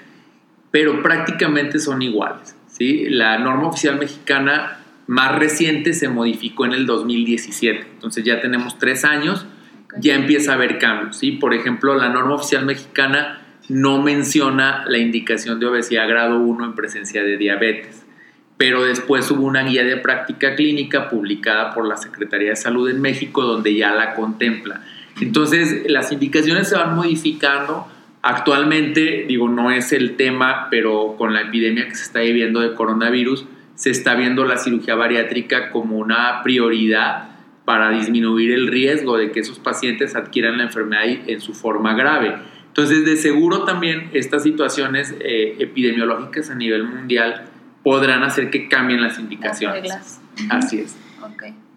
pero 0.72 1.04
prácticamente 1.04 1.80
son 1.80 2.02
iguales. 2.02 2.56
¿sí? 2.68 3.10
La 3.10 3.38
norma 3.38 3.68
oficial 3.68 4.00
mexicana 4.00 4.80
más 5.08 5.38
reciente 5.38 5.92
se 5.92 6.08
modificó 6.08 6.68
en 6.68 6.72
el 6.72 6.86
2017, 6.86 7.86
entonces 7.96 8.24
ya 8.24 8.40
tenemos 8.40 8.80
tres 8.80 9.04
años, 9.04 9.46
ya 9.98 10.16
empieza 10.16 10.52
a 10.52 10.56
haber 10.56 10.80
cambios. 10.80 11.18
¿sí? 11.18 11.34
Por 11.34 11.54
ejemplo, 11.54 11.96
la 11.96 12.08
norma 12.08 12.36
oficial 12.36 12.66
mexicana 12.66 13.42
no 13.70 14.02
menciona 14.02 14.84
la 14.88 14.98
indicación 14.98 15.60
de 15.60 15.68
obesidad 15.68 16.08
grado 16.08 16.40
1 16.40 16.66
en 16.66 16.76
presencia 16.76 17.24
de 17.24 17.38
diabetes 17.38 18.06
pero 18.60 18.84
después 18.84 19.32
hubo 19.32 19.46
una 19.46 19.64
guía 19.64 19.86
de 19.86 19.96
práctica 19.96 20.54
clínica 20.56 21.08
publicada 21.08 21.74
por 21.74 21.88
la 21.88 21.96
Secretaría 21.96 22.50
de 22.50 22.56
Salud 22.58 22.90
en 22.90 23.00
México 23.00 23.44
donde 23.44 23.74
ya 23.74 23.96
la 23.96 24.16
contempla. 24.16 24.82
Entonces, 25.22 25.90
las 25.90 26.12
indicaciones 26.12 26.68
se 26.68 26.76
van 26.76 26.94
modificando. 26.94 27.88
Actualmente, 28.22 29.24
digo, 29.30 29.48
no 29.48 29.72
es 29.72 29.94
el 29.94 30.18
tema, 30.18 30.68
pero 30.70 31.16
con 31.18 31.34
la 31.34 31.44
epidemia 31.44 31.88
que 31.88 31.96
se 31.96 32.04
está 32.04 32.20
viviendo 32.20 32.60
de 32.60 32.74
coronavirus, 32.74 33.46
se 33.76 33.92
está 33.92 34.16
viendo 34.16 34.44
la 34.44 34.58
cirugía 34.58 34.96
bariátrica 34.96 35.72
como 35.72 35.96
una 35.96 36.44
prioridad 36.44 37.30
para 37.64 37.92
disminuir 37.92 38.52
el 38.52 38.68
riesgo 38.68 39.16
de 39.16 39.32
que 39.32 39.40
esos 39.40 39.58
pacientes 39.58 40.18
adquieran 40.18 40.58
la 40.58 40.66
enfermedad 40.66 41.06
en 41.06 41.40
su 41.40 41.54
forma 41.54 41.94
grave. 41.94 42.36
Entonces, 42.70 43.06
de 43.06 43.18
seguro 43.18 43.66
también 43.66 44.10
estas 44.14 44.44
situaciones 44.44 45.14
eh, 45.20 45.56
epidemiológicas 45.60 46.50
a 46.50 46.56
nivel 46.56 46.84
mundial 46.84 47.46
podrán 47.84 48.24
hacer 48.24 48.50
que 48.50 48.70
cambien 48.70 49.02
las 49.02 49.20
indicaciones. 49.20 50.20
Así 50.50 50.80
es. 50.80 50.96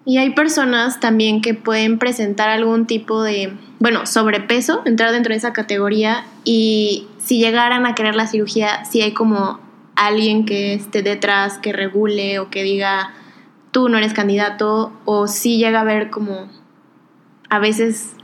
Y 0.05 0.19
hay 0.19 0.31
personas 0.31 0.99
también 0.99 1.41
que 1.41 1.55
pueden 1.55 1.99
presentar 1.99 2.49
algún 2.49 2.87
tipo 2.87 3.23
de, 3.23 3.53
bueno, 3.79 4.05
sobrepeso, 4.05 4.83
entrar 4.85 5.13
dentro 5.13 5.33
de 5.33 5.39
esa 5.39 5.53
categoría 5.53 6.25
y 6.45 7.07
si 7.19 7.39
llegaran 7.39 7.87
a 7.87 7.95
querer 7.95 8.17
la 8.17 8.27
cirugía, 8.27 8.85
si 8.85 9.01
hay 9.01 9.13
como 9.13 9.61
alguien 9.95 10.45
que 10.45 10.75
esté 10.75 11.03
detrás, 11.03 11.59
que 11.59 11.73
regule 11.73 12.41
o 12.41 12.51
que 12.51 12.65
diga, 12.65 13.13
tú 13.71 13.89
no 13.89 13.99
eres 13.99 14.13
candidato, 14.13 14.93
o 15.05 15.29
si 15.29 15.59
llega 15.59 15.79
a 15.79 15.83
haber 15.83 16.11
como 16.11 16.49
a 17.49 17.59
veces 17.61 18.17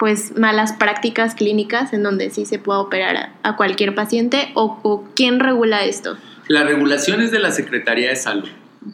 pues 0.00 0.36
malas 0.36 0.72
prácticas 0.72 1.34
clínicas 1.34 1.92
en 1.92 2.02
donde 2.02 2.30
sí 2.30 2.46
se 2.46 2.58
pueda 2.58 2.80
operar 2.80 3.34
a, 3.42 3.56
cualquier 3.56 3.94
paciente 3.94 4.50
o, 4.54 4.80
o 4.82 5.04
quién 5.14 5.38
regula 5.38 5.84
esto. 5.84 6.16
La 6.48 6.64
regulación 6.64 7.20
es 7.20 7.30
de 7.30 7.38
la 7.38 7.52
Secretaría 7.52 8.08
de 8.08 8.16
Salud, 8.16 8.48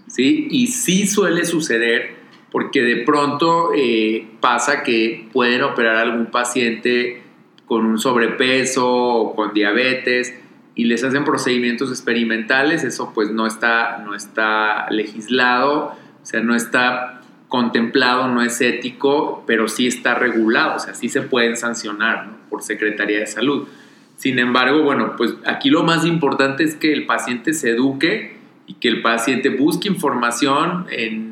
¿sí? 0.09 0.49
Y 0.51 0.67
sí 0.67 1.07
suele 1.07 1.45
suceder 1.45 2.17
porque 2.51 2.83
de 2.83 2.97
pronto 3.05 3.71
eh, 3.77 4.27
pasa 4.41 4.83
que 4.83 5.29
pueden 5.33 5.63
operar 5.63 5.97
a 5.97 6.01
algún 6.03 6.27
paciente 6.27 7.23
con 7.67 7.87
un 7.87 7.99
sobrepeso 7.99 8.89
o 8.89 9.37
con 9.37 9.55
diabetes 9.55 10.35
y 10.75 10.87
les 10.87 11.05
hacen 11.05 11.25
procedimientos 11.25 11.91
experimentales, 11.91 12.83
eso 12.83 13.13
pues 13.15 13.31
no 13.31 13.47
está, 13.47 13.99
no 13.99 14.15
está 14.15 14.91
legislado, 14.91 15.93
o 16.23 16.27
sea, 16.27 16.41
no 16.41 16.55
está 16.57 17.23
contemplado, 17.49 18.29
no 18.29 18.43
es 18.43 18.61
ético, 18.61 19.45
pero 19.47 19.69
sí 19.69 19.87
está 19.87 20.15
regulado, 20.15 20.76
o 20.76 20.79
sea, 20.79 20.95
sí 20.95 21.09
se 21.09 21.23
pueden 21.23 21.57
sancionar 21.57 22.29
por 22.50 22.62
Secretaría 22.62 23.21
de 23.21 23.26
Salud. 23.26 23.69
Sin 24.17 24.38
embargo, 24.38 24.83
bueno, 24.83 25.15
pues 25.17 25.35
aquí 25.45 25.71
lo 25.71 25.83
más 25.83 26.05
importante 26.05 26.65
es 26.65 26.75
que 26.75 26.93
el 26.93 27.07
paciente 27.07 27.53
se 27.53 27.71
eduque 27.71 28.37
y 28.67 28.75
que 28.75 28.88
el 28.88 29.03
paciente 29.03 29.50
busque 29.50 29.88
información 29.88 30.87
en, 30.91 31.26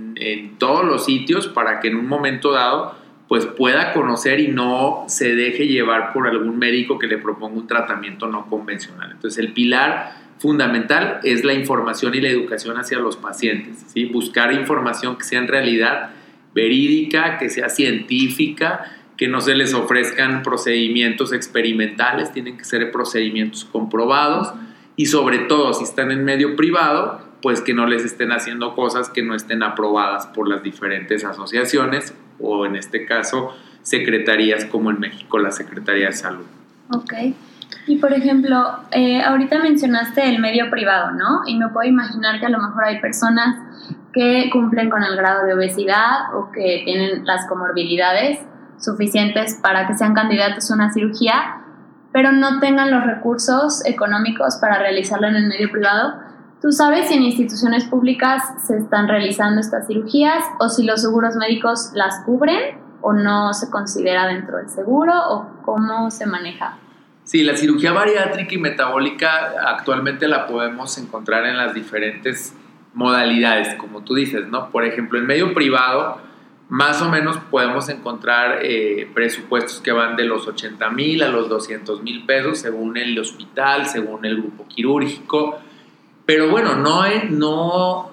todos 0.59 0.85
los 0.85 1.04
sitios 1.04 1.49
para 1.49 1.80
que 1.80 1.88
en 1.88 1.97
un 1.97 2.06
momento 2.06 2.52
dado 2.52 2.94
pues 3.26 3.47
pueda 3.47 3.92
conocer 3.92 4.38
y 4.38 4.49
no 4.49 5.04
se 5.09 5.35
deje 5.35 5.66
llevar 5.66 6.12
por 6.12 6.28
algún 6.28 6.56
médico 6.56 7.00
que 7.00 7.09
le 7.09 7.18
proponga 7.18 7.56
un 7.56 7.66
tratamiento 7.66 8.28
no 8.28 8.47
convencional. 8.47 9.11
Entonces 9.11 9.44
el 9.44 9.52
pilar 9.52 10.24
fundamental 10.38 11.21
es 11.23 11.45
la 11.45 11.55
información 11.55 12.14
y 12.14 12.21
la 12.21 12.29
educación 12.29 12.76
hacia 12.76 12.99
los 12.99 13.17
pacientes, 13.17 13.85
¿sí? 13.93 14.07
buscar 14.07 14.53
información 14.53 15.17
que 15.17 15.25
sea 15.25 15.38
en 15.38 15.49
realidad 15.49 16.11
verídica, 16.55 17.38
que 17.38 17.50
sea 17.50 17.69
científica 17.69 18.85
que 19.17 19.29
no 19.29 19.41
se 19.41 19.55
les 19.55 19.75
ofrezcan 19.75 20.43
procedimientos 20.43 21.33
experimentales, 21.33 22.33
tienen 22.33 22.57
que 22.57 22.64
ser 22.64 22.91
procedimientos 22.91 23.64
comprobados 23.64 24.53
y 24.97 25.07
sobre 25.07 25.38
todo 25.38 25.73
si 25.73 25.85
están 25.85 26.11
en 26.11 26.25
medio 26.25 26.57
privado, 26.57 27.21
pues 27.43 27.61
que 27.61 27.75
no 27.75 27.87
les 27.87 28.05
estén 28.05 28.33
haciendo 28.33 28.75
cosas 28.75 29.11
que 29.11 29.23
no 29.23 29.35
estén 29.35 29.62
aprobadas 29.62 30.26
por 30.26 30.49
las 30.49 30.62
diferentes 30.62 31.25
asociaciones 31.25 32.14
o 32.41 32.67
en 32.67 32.76
este 32.76 33.07
caso 33.07 33.55
secretarías 33.83 34.64
como 34.64 34.91
en 34.91 34.99
México 34.99 35.38
la 35.38 35.53
Secretaría 35.53 36.07
de 36.07 36.12
Salud. 36.12 36.47
Ok. 36.91 37.12
Y 37.87 37.99
por 37.99 38.12
ejemplo, 38.12 38.81
eh, 38.90 39.23
ahorita 39.23 39.59
mencionaste 39.59 40.28
el 40.28 40.40
medio 40.40 40.71
privado, 40.71 41.12
¿no? 41.12 41.43
Y 41.47 41.59
me 41.59 41.69
puedo 41.69 41.88
imaginar 41.88 42.40
que 42.40 42.47
a 42.47 42.50
lo 42.50 42.59
mejor 42.59 42.85
hay 42.85 43.00
personas 43.00 43.57
que 44.12 44.49
cumplen 44.52 44.88
con 44.88 45.02
el 45.02 45.16
grado 45.16 45.45
de 45.45 45.54
obesidad 45.54 46.35
o 46.35 46.50
que 46.52 46.83
tienen 46.85 47.26
las 47.26 47.47
comorbilidades 47.47 48.38
suficientes 48.78 49.59
para 49.61 49.87
que 49.87 49.95
sean 49.95 50.14
candidatos 50.14 50.71
a 50.71 50.75
una 50.75 50.93
cirugía, 50.93 51.61
pero 52.12 52.33
no 52.33 52.61
tengan 52.61 52.90
los 52.90 53.04
recursos 53.04 53.85
económicos 53.85 54.57
para 54.61 54.78
realizarlo 54.78 55.26
en 55.26 55.37
el 55.37 55.49
medio 55.49 55.71
privado. 55.71 56.14
¿Tú 56.62 56.71
sabes 56.71 57.09
si 57.09 57.14
en 57.14 57.25
instituciones 57.25 57.85
públicas 57.85 58.43
se 58.66 58.78
están 58.78 59.09
realizando 59.09 59.61
estas 59.61 59.87
cirugías 59.87 60.45
o 60.61 60.69
si 60.69 60.85
los 60.85 61.02
seguros 61.02 61.35
médicos 61.37 61.90
las 61.95 62.21
cubren 62.25 62.78
o 63.02 63.12
no 63.12 63.52
se 63.52 63.69
considera 63.69 64.26
dentro 64.26 64.59
del 64.59 64.71
seguro 64.71 65.12
o 65.28 65.62
cómo 65.62 66.11
se 66.11 66.25
maneja? 66.25 66.78
Sí, 67.25 67.43
la 67.43 67.57
cirugía 67.57 67.93
bariátrica 67.93 68.54
y 68.54 68.59
metabólica 68.59 69.54
actualmente 69.66 70.28
la 70.28 70.47
podemos 70.47 70.99
encontrar 70.99 71.47
en 71.47 71.57
las 71.57 71.75
diferentes 71.75 72.54
modalidades, 72.93 73.75
como 73.75 74.02
tú 74.04 74.14
dices, 74.14 74.47
¿no? 74.49 74.71
Por 74.71 74.85
ejemplo, 74.85 75.19
en 75.19 75.26
medio 75.26 75.54
privado, 75.54 76.21
más 76.69 77.02
o 77.02 77.11
menos 77.11 77.38
podemos 77.50 77.88
encontrar 77.88 78.61
eh, 78.62 79.11
presupuestos 79.14 79.81
que 79.81 79.93
van 79.93 80.16
de 80.16 80.25
los 80.25 80.47
80 80.47 80.90
mil 80.90 81.23
a 81.23 81.28
los 81.28 81.49
200 81.49 82.02
mil 82.02 82.25
pesos 82.25 82.59
según 82.59 82.97
el 82.97 83.19
hospital, 83.19 83.87
según 83.87 84.25
el 84.25 84.37
grupo 84.37 84.66
quirúrgico. 84.69 85.59
Pero 86.26 86.50
bueno, 86.50 86.76
no, 86.76 87.04
no 87.31 88.11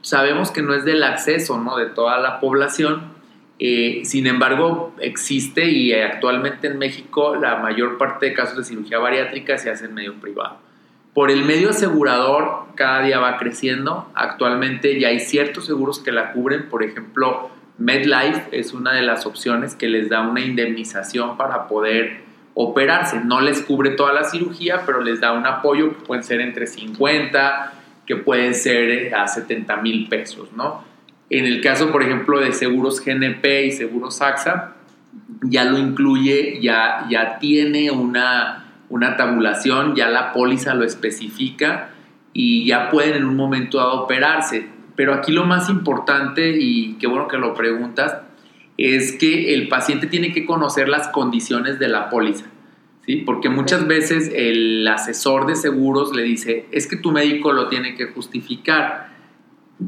sabemos 0.00 0.50
que 0.50 0.62
no 0.62 0.74
es 0.74 0.84
del 0.84 1.02
acceso 1.04 1.58
¿no? 1.58 1.76
de 1.76 1.86
toda 1.86 2.18
la 2.18 2.40
población. 2.40 3.11
Eh, 3.64 4.00
sin 4.04 4.26
embargo, 4.26 4.92
existe 4.98 5.70
y 5.70 5.92
actualmente 5.92 6.66
en 6.66 6.78
México 6.78 7.36
la 7.36 7.58
mayor 7.58 7.96
parte 7.96 8.26
de 8.26 8.32
casos 8.32 8.56
de 8.56 8.64
cirugía 8.64 8.98
bariátrica 8.98 9.56
se 9.56 9.70
hace 9.70 9.84
en 9.84 9.94
medio 9.94 10.14
privado. 10.14 10.58
Por 11.14 11.30
el 11.30 11.44
medio 11.44 11.70
asegurador 11.70 12.64
cada 12.74 13.02
día 13.02 13.20
va 13.20 13.36
creciendo. 13.36 14.10
Actualmente 14.16 14.98
ya 14.98 15.10
hay 15.10 15.20
ciertos 15.20 15.64
seguros 15.64 16.00
que 16.00 16.10
la 16.10 16.32
cubren, 16.32 16.68
por 16.68 16.82
ejemplo, 16.82 17.50
MedLife 17.78 18.48
es 18.50 18.72
una 18.72 18.94
de 18.94 19.02
las 19.02 19.26
opciones 19.26 19.76
que 19.76 19.86
les 19.86 20.08
da 20.08 20.22
una 20.22 20.40
indemnización 20.40 21.36
para 21.36 21.68
poder 21.68 22.22
operarse. 22.54 23.20
No 23.20 23.40
les 23.40 23.62
cubre 23.62 23.90
toda 23.90 24.12
la 24.12 24.24
cirugía, 24.24 24.82
pero 24.84 25.02
les 25.02 25.20
da 25.20 25.34
un 25.34 25.46
apoyo 25.46 25.90
que 25.90 26.04
pueden 26.04 26.24
ser 26.24 26.40
entre 26.40 26.66
50, 26.66 27.72
que 28.06 28.16
pueden 28.16 28.56
ser 28.56 28.90
eh, 28.90 29.14
a 29.14 29.28
70 29.28 29.76
mil 29.76 30.08
pesos, 30.08 30.50
¿no? 30.52 30.90
En 31.30 31.46
el 31.46 31.60
caso, 31.60 31.90
por 31.90 32.02
ejemplo, 32.02 32.40
de 32.40 32.52
seguros 32.52 33.02
GNP 33.04 33.66
y 33.66 33.70
seguros 33.72 34.20
AXA, 34.20 34.74
ya 35.42 35.64
lo 35.64 35.78
incluye, 35.78 36.60
ya, 36.60 37.06
ya 37.10 37.38
tiene 37.38 37.90
una, 37.90 38.72
una 38.88 39.16
tabulación, 39.16 39.94
ya 39.94 40.08
la 40.08 40.32
póliza 40.32 40.74
lo 40.74 40.84
especifica 40.84 41.90
y 42.32 42.66
ya 42.66 42.90
pueden 42.90 43.14
en 43.14 43.24
un 43.24 43.36
momento 43.36 43.78
dado 43.78 44.02
operarse 44.02 44.68
pero 44.96 45.14
aquí 45.14 45.32
lo 45.32 45.44
más 45.44 45.68
importante, 45.68 46.56
y 46.58 46.94
qué 46.94 47.06
bueno 47.06 47.28
que 47.28 47.38
lo 47.38 47.54
preguntas, 47.54 48.18
es 48.76 49.12
que 49.12 49.54
el 49.54 49.68
paciente 49.68 50.06
tiene 50.06 50.32
que 50.32 50.44
conocer 50.44 50.88
las 50.88 51.08
condiciones 51.08 51.78
de 51.78 51.88
la 51.88 52.10
póliza. 52.10 52.46
¿sí? 53.06 53.16
Porque 53.16 53.48
muchas 53.48 53.86
veces 53.86 54.30
el 54.34 54.86
asesor 54.86 55.46
de 55.46 55.56
seguros 55.56 56.14
le 56.14 56.22
dice, 56.22 56.66
es 56.72 56.86
que 56.86 56.96
tu 56.96 57.12
médico 57.12 57.52
lo 57.52 57.68
tiene 57.68 57.94
que 57.94 58.06
justificar. 58.06 59.11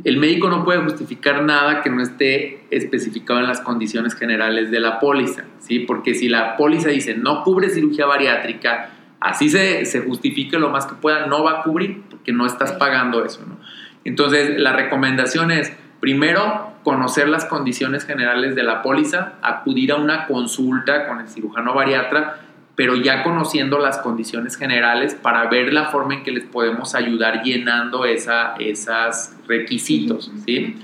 El 0.03 0.17
médico 0.17 0.49
no 0.49 0.65
puede 0.65 0.81
justificar 0.81 1.43
nada 1.43 1.83
que 1.83 1.91
no 1.91 2.03
esté 2.03 2.65
especificado 2.71 3.41
en 3.41 3.47
las 3.47 3.61
condiciones 3.61 4.15
generales 4.15 4.71
de 4.71 4.81
la 4.81 4.99
póliza, 4.99 5.45
¿sí? 5.61 5.81
Porque 5.81 6.15
si 6.15 6.29
la 6.29 6.57
póliza 6.57 6.89
dice 6.89 7.15
no 7.15 7.43
cubre 7.43 7.69
cirugía 7.69 8.07
bariátrica, 8.07 8.91
así 9.21 9.49
se, 9.49 9.85
se 9.85 10.01
justifique 10.01 10.59
lo 10.59 10.71
más 10.71 10.87
que 10.87 10.95
pueda, 10.95 11.27
no 11.27 11.45
va 11.45 11.61
a 11.61 11.63
cubrir 11.63 12.03
porque 12.11 12.33
no 12.33 12.47
estás 12.47 12.73
pagando 12.73 13.25
eso, 13.25 13.45
¿no? 13.47 13.59
Entonces, 14.05 14.59
la 14.59 14.73
recomendación 14.75 15.51
es, 15.51 15.73
primero, 16.01 16.73
conocer 16.83 17.29
las 17.29 17.47
condiciones 17.47 18.05
generales 18.05 18.55
de 18.55 18.63
la 18.63 18.83
póliza, 18.83 19.35
acudir 19.41 19.93
a 19.93 19.97
una 19.97 20.27
consulta 20.27 21.07
con 21.07 21.21
el 21.21 21.29
cirujano 21.29 21.75
bariatra 21.75 22.41
pero 22.77 22.97
ya 22.97 23.23
conociendo 23.23 23.79
las 23.79 23.99
condiciones 23.99 24.57
generales 24.57 25.15
para 25.15 25.49
ver 25.49 25.73
la 25.73 25.87
forma 25.87 26.15
en 26.15 26.23
que 26.25 26.33
les 26.33 26.45
podemos 26.45 26.95
ayudar 26.95 27.43
llenando 27.43 28.05
esa, 28.05 28.55
esos 28.59 29.33
requisitos, 29.47 30.33
¿sí? 30.45 30.77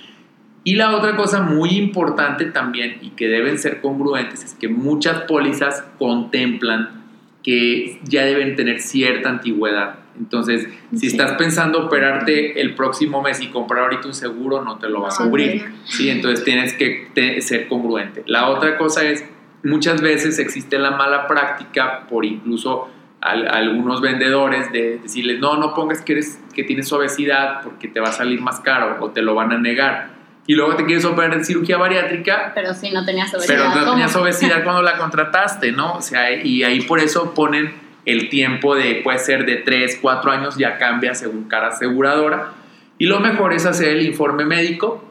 Y 0.62 0.74
la 0.74 0.94
otra 0.94 1.16
cosa 1.16 1.42
muy 1.42 1.70
importante 1.70 2.44
también 2.44 2.98
y 3.00 3.10
que 3.10 3.28
deben 3.28 3.58
ser 3.58 3.80
congruentes 3.80 4.44
es 4.44 4.54
que 4.54 4.68
muchas 4.68 5.22
pólizas 5.22 5.84
contemplan 5.98 7.00
que 7.42 7.98
ya 8.04 8.24
deben 8.24 8.56
tener 8.56 8.80
cierta 8.80 9.30
antigüedad. 9.30 10.00
Entonces, 10.18 10.68
si 10.94 11.06
estás 11.06 11.32
pensando 11.32 11.86
operarte 11.86 12.60
el 12.60 12.74
próximo 12.74 13.22
mes 13.22 13.40
y 13.40 13.46
comprar 13.46 13.84
ahorita 13.84 14.08
un 14.08 14.14
seguro, 14.14 14.62
no 14.62 14.76
te 14.76 14.90
lo 14.90 15.00
va 15.00 15.08
a 15.08 15.16
cubrir. 15.16 15.64
Sí, 15.84 16.10
entonces 16.10 16.44
tienes 16.44 16.74
que 16.74 17.40
ser 17.40 17.66
congruente. 17.68 18.22
La 18.26 18.48
otra 18.48 18.76
cosa 18.76 19.02
es 19.04 19.24
muchas 19.62 20.00
veces 20.00 20.38
existe 20.38 20.78
la 20.78 20.92
mala 20.92 21.26
práctica 21.26 22.06
por 22.08 22.24
incluso 22.24 22.88
algunos 23.20 24.00
vendedores 24.00 24.72
de 24.72 24.98
decirles, 24.98 25.40
no, 25.40 25.56
no 25.56 25.74
pongas 25.74 26.00
que, 26.00 26.12
eres, 26.12 26.40
que 26.54 26.64
tienes 26.64 26.90
obesidad 26.90 27.60
porque 27.62 27.86
te 27.88 28.00
va 28.00 28.08
a 28.08 28.12
salir 28.12 28.40
más 28.40 28.60
caro 28.60 28.96
o 29.00 29.10
te 29.10 29.20
lo 29.20 29.34
van 29.34 29.52
a 29.52 29.58
negar. 29.58 30.10
Y 30.46 30.54
luego 30.54 30.74
te 30.74 30.84
quieres 30.86 31.04
operar 31.04 31.34
en 31.34 31.44
cirugía 31.44 31.76
bariátrica. 31.76 32.52
Pero 32.54 32.72
si 32.72 32.90
no 32.90 33.04
tenías 33.04 33.32
obesidad. 33.34 33.72
Pero 33.72 33.74
no 33.74 33.90
tenías 33.92 34.16
obesidad 34.16 34.64
cuando 34.64 34.82
la 34.82 34.96
contrataste, 34.96 35.70
¿no? 35.70 35.94
O 35.94 36.00
sea, 36.00 36.32
y 36.32 36.64
ahí 36.64 36.80
por 36.80 36.98
eso 36.98 37.34
ponen 37.34 37.74
el 38.06 38.30
tiempo 38.30 38.74
de, 38.74 38.96
puede 39.04 39.18
ser 39.18 39.44
de 39.44 39.56
3, 39.56 39.98
4 40.00 40.30
años, 40.30 40.56
ya 40.56 40.78
cambia 40.78 41.14
según 41.14 41.44
cada 41.44 41.68
aseguradora. 41.68 42.52
Y 42.98 43.06
lo 43.06 43.20
mejor 43.20 43.52
es 43.52 43.66
hacer 43.66 43.88
el 43.88 44.02
informe 44.02 44.44
médico, 44.44 45.04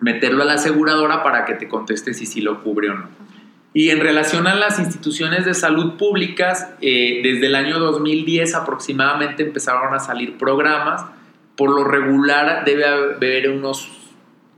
meterlo 0.00 0.42
a 0.42 0.46
la 0.46 0.54
aseguradora 0.54 1.22
para 1.22 1.44
que 1.44 1.54
te 1.54 1.66
conteste 1.66 2.14
si 2.14 2.26
sí 2.26 2.40
lo 2.40 2.62
cubre 2.62 2.90
o 2.90 2.94
no. 2.94 3.08
Y 3.74 3.90
en 3.90 4.00
relación 4.00 4.46
a 4.46 4.54
las 4.54 4.78
instituciones 4.78 5.44
de 5.44 5.54
salud 5.54 5.96
públicas, 5.96 6.70
eh, 6.80 7.20
desde 7.22 7.46
el 7.46 7.54
año 7.54 7.78
2010 7.78 8.54
aproximadamente 8.54 9.42
empezaron 9.42 9.94
a 9.94 9.98
salir 9.98 10.38
programas. 10.38 11.04
Por 11.54 11.70
lo 11.70 11.84
regular 11.84 12.64
debe 12.64 12.86
haber 12.86 13.50
unos 13.50 13.90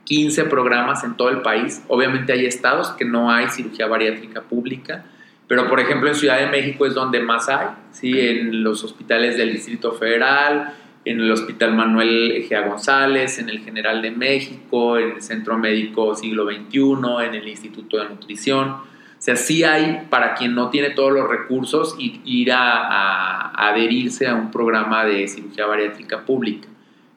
15 0.04 0.44
programas 0.44 1.04
en 1.04 1.16
todo 1.16 1.28
el 1.28 1.42
país. 1.42 1.82
Obviamente 1.88 2.32
hay 2.32 2.46
estados 2.46 2.90
que 2.90 3.04
no 3.04 3.30
hay 3.30 3.48
cirugía 3.48 3.86
bariátrica 3.86 4.42
pública, 4.42 5.04
pero 5.46 5.68
por 5.68 5.80
ejemplo 5.80 6.08
en 6.08 6.14
Ciudad 6.14 6.38
de 6.38 6.46
México 6.46 6.86
es 6.86 6.94
donde 6.94 7.20
más 7.20 7.48
hay, 7.48 7.68
¿sí? 7.92 8.18
en 8.18 8.62
los 8.62 8.82
hospitales 8.84 9.36
del 9.36 9.52
Distrito 9.52 9.92
Federal, 9.92 10.74
en 11.04 11.20
el 11.20 11.30
Hospital 11.30 11.74
Manuel 11.74 12.32
Egea 12.32 12.66
González, 12.66 13.38
en 13.38 13.48
el 13.48 13.60
General 13.60 14.02
de 14.02 14.10
México, 14.10 14.98
en 14.98 15.12
el 15.12 15.22
Centro 15.22 15.56
Médico 15.56 16.14
Siglo 16.14 16.46
XXI, 16.46 17.26
en 17.26 17.34
el 17.34 17.48
Instituto 17.48 17.98
de 17.98 18.08
Nutrición. 18.08 18.89
O 19.20 19.22
sea, 19.22 19.36
sí 19.36 19.64
hay 19.64 20.06
para 20.08 20.32
quien 20.32 20.54
no 20.54 20.70
tiene 20.70 20.88
todos 20.90 21.12
los 21.12 21.28
recursos 21.28 21.94
ir 21.98 22.52
a, 22.52 23.50
adherirse 23.50 24.26
a 24.26 24.34
un 24.34 24.50
programa 24.50 25.04
de 25.04 25.28
cirugía 25.28 25.66
bariátrica 25.66 26.24
pública. 26.24 26.66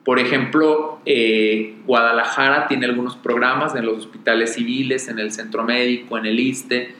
Por 0.03 0.19
ejemplo, 0.19 0.99
eh, 1.05 1.77
Guadalajara 1.85 2.67
tiene 2.67 2.87
algunos 2.87 3.15
programas 3.15 3.73
en 3.75 3.85
los 3.85 3.99
hospitales 3.99 4.53
civiles, 4.53 5.07
en 5.07 5.17
el 5.17 5.31
centro 5.31 5.63
médico, 5.63 6.17
en 6.17 6.25
el 6.25 6.41
ISTE, 6.41 6.93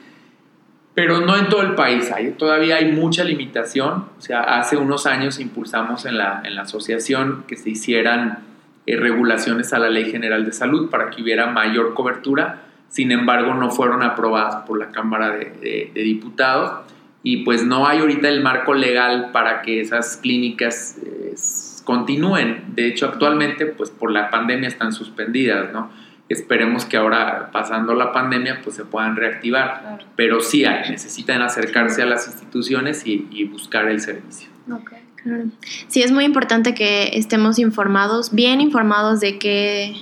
pero 0.94 1.20
no 1.20 1.36
en 1.36 1.50
todo 1.50 1.60
el 1.60 1.74
país. 1.74 2.10
Todavía 2.38 2.76
hay 2.76 2.90
mucha 2.90 3.24
limitación. 3.24 4.06
O 4.16 4.22
sea, 4.22 4.40
hace 4.40 4.78
unos 4.78 5.04
años 5.04 5.38
impulsamos 5.38 6.06
en 6.06 6.16
la, 6.16 6.40
en 6.46 6.54
la 6.54 6.62
asociación 6.62 7.44
que 7.46 7.56
se 7.56 7.68
hicieran 7.68 8.38
eh, 8.86 8.96
regulaciones 8.96 9.74
a 9.74 9.78
la 9.78 9.90
Ley 9.90 10.10
General 10.10 10.46
de 10.46 10.52
Salud 10.52 10.88
para 10.88 11.10
que 11.10 11.20
hubiera 11.20 11.48
mayor 11.48 11.92
cobertura 11.92 12.62
sin 12.94 13.10
embargo 13.10 13.54
no 13.54 13.72
fueron 13.72 14.04
aprobadas 14.04 14.64
por 14.66 14.78
la 14.78 14.92
Cámara 14.92 15.30
de, 15.30 15.90
Diputados 15.92 16.82
y 17.24 17.38
pues 17.38 17.64
no 17.64 17.88
hay 17.88 17.98
ahorita 17.98 18.28
el 18.28 18.40
marco 18.40 18.72
legal 18.72 19.30
para 19.32 19.62
que 19.62 19.80
esas 19.80 20.16
clínicas 20.18 20.98
eh, 21.04 21.34
continúen. 21.82 22.62
De 22.76 22.86
hecho, 22.86 23.06
actualmente 23.06 23.66
pues 23.66 23.90
por 23.90 24.12
la 24.12 24.30
pandemia 24.30 24.68
están 24.68 24.92
suspendidas, 24.92 25.72
¿no? 25.72 25.90
Esperemos 26.28 26.84
que 26.84 26.96
ahora, 26.96 27.50
pasando 27.50 27.94
la 27.94 28.12
pandemia, 28.12 28.60
pues 28.62 28.76
se 28.76 28.84
puedan 28.84 29.16
reactivar. 29.16 30.06
Pero 30.14 30.40
sí 30.40 30.64
necesitan 30.88 31.42
acercarse 31.42 32.02
a 32.02 32.06
las 32.06 32.28
instituciones 32.28 33.02
y, 33.06 33.44
buscar 33.44 33.88
el 33.88 34.00
servicio. 34.00 34.48
Okay. 34.70 34.98
Claro. 35.16 35.44
Sí, 35.88 36.02
es 36.02 36.12
muy 36.12 36.24
importante 36.24 36.74
que 36.74 37.10
estemos 37.14 37.58
informados, 37.58 38.32
bien 38.32 38.60
informados 38.60 39.20
de 39.20 39.38
que, 39.38 39.94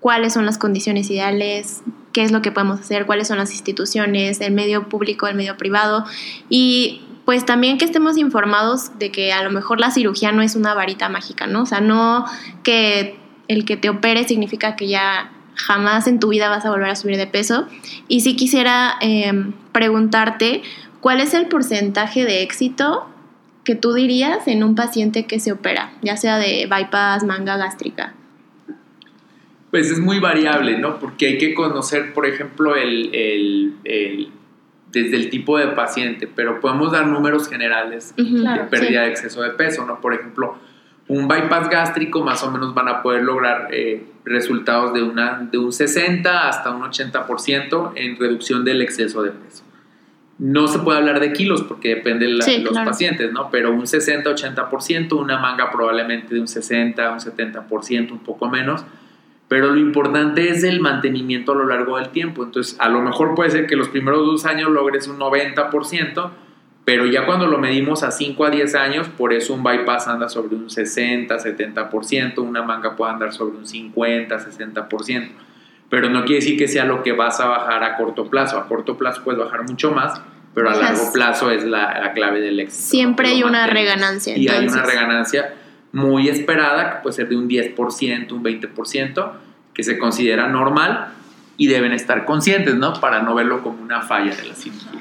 cuáles 0.00 0.32
son 0.32 0.46
las 0.46 0.58
condiciones 0.58 1.10
ideales, 1.10 1.82
qué 2.12 2.22
es 2.22 2.32
lo 2.32 2.42
que 2.42 2.52
podemos 2.52 2.80
hacer, 2.80 3.06
cuáles 3.06 3.28
son 3.28 3.38
las 3.38 3.52
instituciones, 3.52 4.40
el 4.40 4.52
medio 4.52 4.88
público, 4.88 5.26
el 5.26 5.34
medio 5.34 5.56
privado 5.56 6.04
y 6.48 7.02
pues 7.24 7.46
también 7.46 7.78
que 7.78 7.84
estemos 7.84 8.16
informados 8.16 8.98
de 8.98 9.12
que 9.12 9.32
a 9.32 9.44
lo 9.44 9.50
mejor 9.50 9.78
la 9.78 9.90
cirugía 9.90 10.32
no 10.32 10.42
es 10.42 10.56
una 10.56 10.74
varita 10.74 11.08
mágica, 11.08 11.46
¿no? 11.46 11.62
O 11.62 11.66
sea, 11.66 11.80
no 11.80 12.24
que 12.64 13.18
el 13.46 13.64
que 13.64 13.76
te 13.76 13.88
opere 13.88 14.24
significa 14.24 14.74
que 14.74 14.88
ya 14.88 15.30
jamás 15.54 16.06
en 16.06 16.18
tu 16.18 16.28
vida 16.28 16.48
vas 16.48 16.64
a 16.64 16.70
volver 16.70 16.90
a 16.90 16.96
subir 16.96 17.16
de 17.16 17.26
peso. 17.26 17.66
Y 18.08 18.20
sí 18.20 18.36
quisiera 18.36 18.94
em, 19.00 19.52
preguntarte, 19.72 20.62
¿cuál 21.00 21.20
es 21.20 21.34
el 21.34 21.46
porcentaje 21.46 22.24
de 22.24 22.42
éxito 22.42 23.08
que 23.64 23.74
tú 23.74 23.92
dirías 23.92 24.48
en 24.48 24.64
un 24.64 24.74
paciente 24.74 25.26
que 25.26 25.38
se 25.38 25.52
opera, 25.52 25.92
ya 26.02 26.16
sea 26.16 26.38
de 26.38 26.66
bypass, 26.66 27.24
manga 27.24 27.56
gástrica? 27.56 28.14
Pues 29.70 29.90
es 29.90 30.00
muy 30.00 30.18
variable, 30.18 30.78
¿no? 30.78 30.98
Porque 30.98 31.28
hay 31.28 31.38
que 31.38 31.54
conocer, 31.54 32.12
por 32.12 32.26
ejemplo, 32.26 32.74
el, 32.74 33.74
desde 34.90 35.16
el 35.16 35.30
tipo 35.30 35.58
de 35.58 35.68
paciente, 35.68 36.26
pero 36.26 36.60
podemos 36.60 36.90
dar 36.90 37.06
números 37.06 37.48
generales 37.48 38.14
de 38.16 38.64
pérdida 38.68 39.02
de 39.02 39.10
exceso 39.10 39.42
de 39.42 39.50
peso, 39.50 39.86
¿no? 39.86 40.00
Por 40.00 40.14
ejemplo, 40.14 40.56
un 41.06 41.28
bypass 41.28 41.68
gástrico 41.68 42.22
más 42.22 42.42
o 42.42 42.50
menos 42.50 42.74
van 42.74 42.88
a 42.88 43.02
poder 43.02 43.22
lograr 43.22 43.68
eh, 43.72 44.04
resultados 44.24 44.92
de, 44.92 45.02
una, 45.02 45.48
de 45.50 45.58
un 45.58 45.72
60 45.72 46.48
hasta 46.48 46.70
un 46.70 46.82
80% 46.82 47.92
en 47.96 48.16
reducción 48.16 48.64
del 48.64 48.82
exceso 48.82 49.22
de 49.22 49.30
peso. 49.30 49.64
No 50.38 50.68
se 50.68 50.78
puede 50.78 50.98
hablar 50.98 51.20
de 51.20 51.32
kilos 51.32 51.62
porque 51.62 51.96
depende 51.96 52.26
de 52.26 52.32
los 52.32 52.78
pacientes, 52.84 53.30
¿no? 53.32 53.50
Pero 53.50 53.72
un 53.72 53.82
60-80%, 53.82 55.12
una 55.12 55.38
manga 55.38 55.70
probablemente 55.70 56.34
de 56.34 56.40
un 56.40 56.48
60, 56.48 57.12
un 57.12 57.18
70%, 57.18 58.10
un 58.12 58.20
poco 58.20 58.48
menos 58.48 58.84
pero 59.50 59.72
lo 59.72 59.80
importante 59.80 60.48
es 60.48 60.62
el 60.62 60.78
mantenimiento 60.78 61.50
a 61.50 61.54
lo 61.56 61.66
largo 61.66 61.96
del 61.98 62.10
tiempo. 62.10 62.44
Entonces, 62.44 62.76
a 62.78 62.88
lo 62.88 63.00
mejor 63.00 63.34
puede 63.34 63.50
ser 63.50 63.66
que 63.66 63.74
los 63.74 63.88
primeros 63.88 64.24
dos 64.24 64.46
años 64.46 64.70
logres 64.70 65.08
un 65.08 65.18
90%, 65.18 66.30
pero 66.84 67.04
ya 67.04 67.26
cuando 67.26 67.48
lo 67.48 67.58
medimos 67.58 68.04
a 68.04 68.12
5 68.12 68.44
a 68.44 68.50
10 68.50 68.74
años, 68.76 69.08
por 69.08 69.32
eso 69.32 69.52
un 69.52 69.64
bypass 69.64 70.06
anda 70.06 70.28
sobre 70.28 70.54
un 70.54 70.70
60, 70.70 71.36
70%, 71.36 72.38
una 72.38 72.62
manga 72.62 72.94
puede 72.94 73.10
andar 73.10 73.32
sobre 73.32 73.56
un 73.56 73.66
50, 73.66 74.38
60%. 74.38 75.28
Pero 75.88 76.10
no 76.10 76.20
quiere 76.24 76.36
decir 76.36 76.56
que 76.56 76.68
sea 76.68 76.84
lo 76.84 77.02
que 77.02 77.10
vas 77.10 77.40
a 77.40 77.46
bajar 77.46 77.82
a 77.82 77.96
corto 77.96 78.30
plazo. 78.30 78.56
A 78.56 78.68
corto 78.68 78.96
plazo 78.96 79.24
puedes 79.24 79.40
bajar 79.40 79.64
mucho 79.64 79.90
más, 79.90 80.22
pero 80.54 80.70
a 80.70 80.76
largo 80.76 81.12
plazo 81.12 81.50
es 81.50 81.64
la, 81.64 82.12
clave 82.14 82.40
del 82.40 82.60
éxito. 82.60 82.84
Siempre 82.84 83.30
hay 83.30 83.42
una 83.42 83.66
reganancia. 83.66 84.38
Y 84.38 84.46
hay 84.46 84.68
una 84.68 84.84
reganancia 84.84 85.54
muy 85.92 86.28
esperada, 86.28 86.90
que 86.90 87.02
puede 87.02 87.16
ser 87.16 87.28
de 87.28 87.36
un 87.36 87.48
10%, 87.48 88.32
un 88.32 88.44
20%, 88.44 89.32
que 89.74 89.82
se 89.82 89.98
considera 89.98 90.48
normal 90.48 91.12
y 91.56 91.66
deben 91.66 91.92
estar 91.92 92.24
conscientes, 92.24 92.74
¿no? 92.74 92.94
Para 92.94 93.22
no 93.22 93.34
verlo 93.34 93.62
como 93.62 93.82
una 93.82 94.02
falla 94.02 94.34
de 94.34 94.48
la 94.48 94.54
cirugía. 94.54 95.00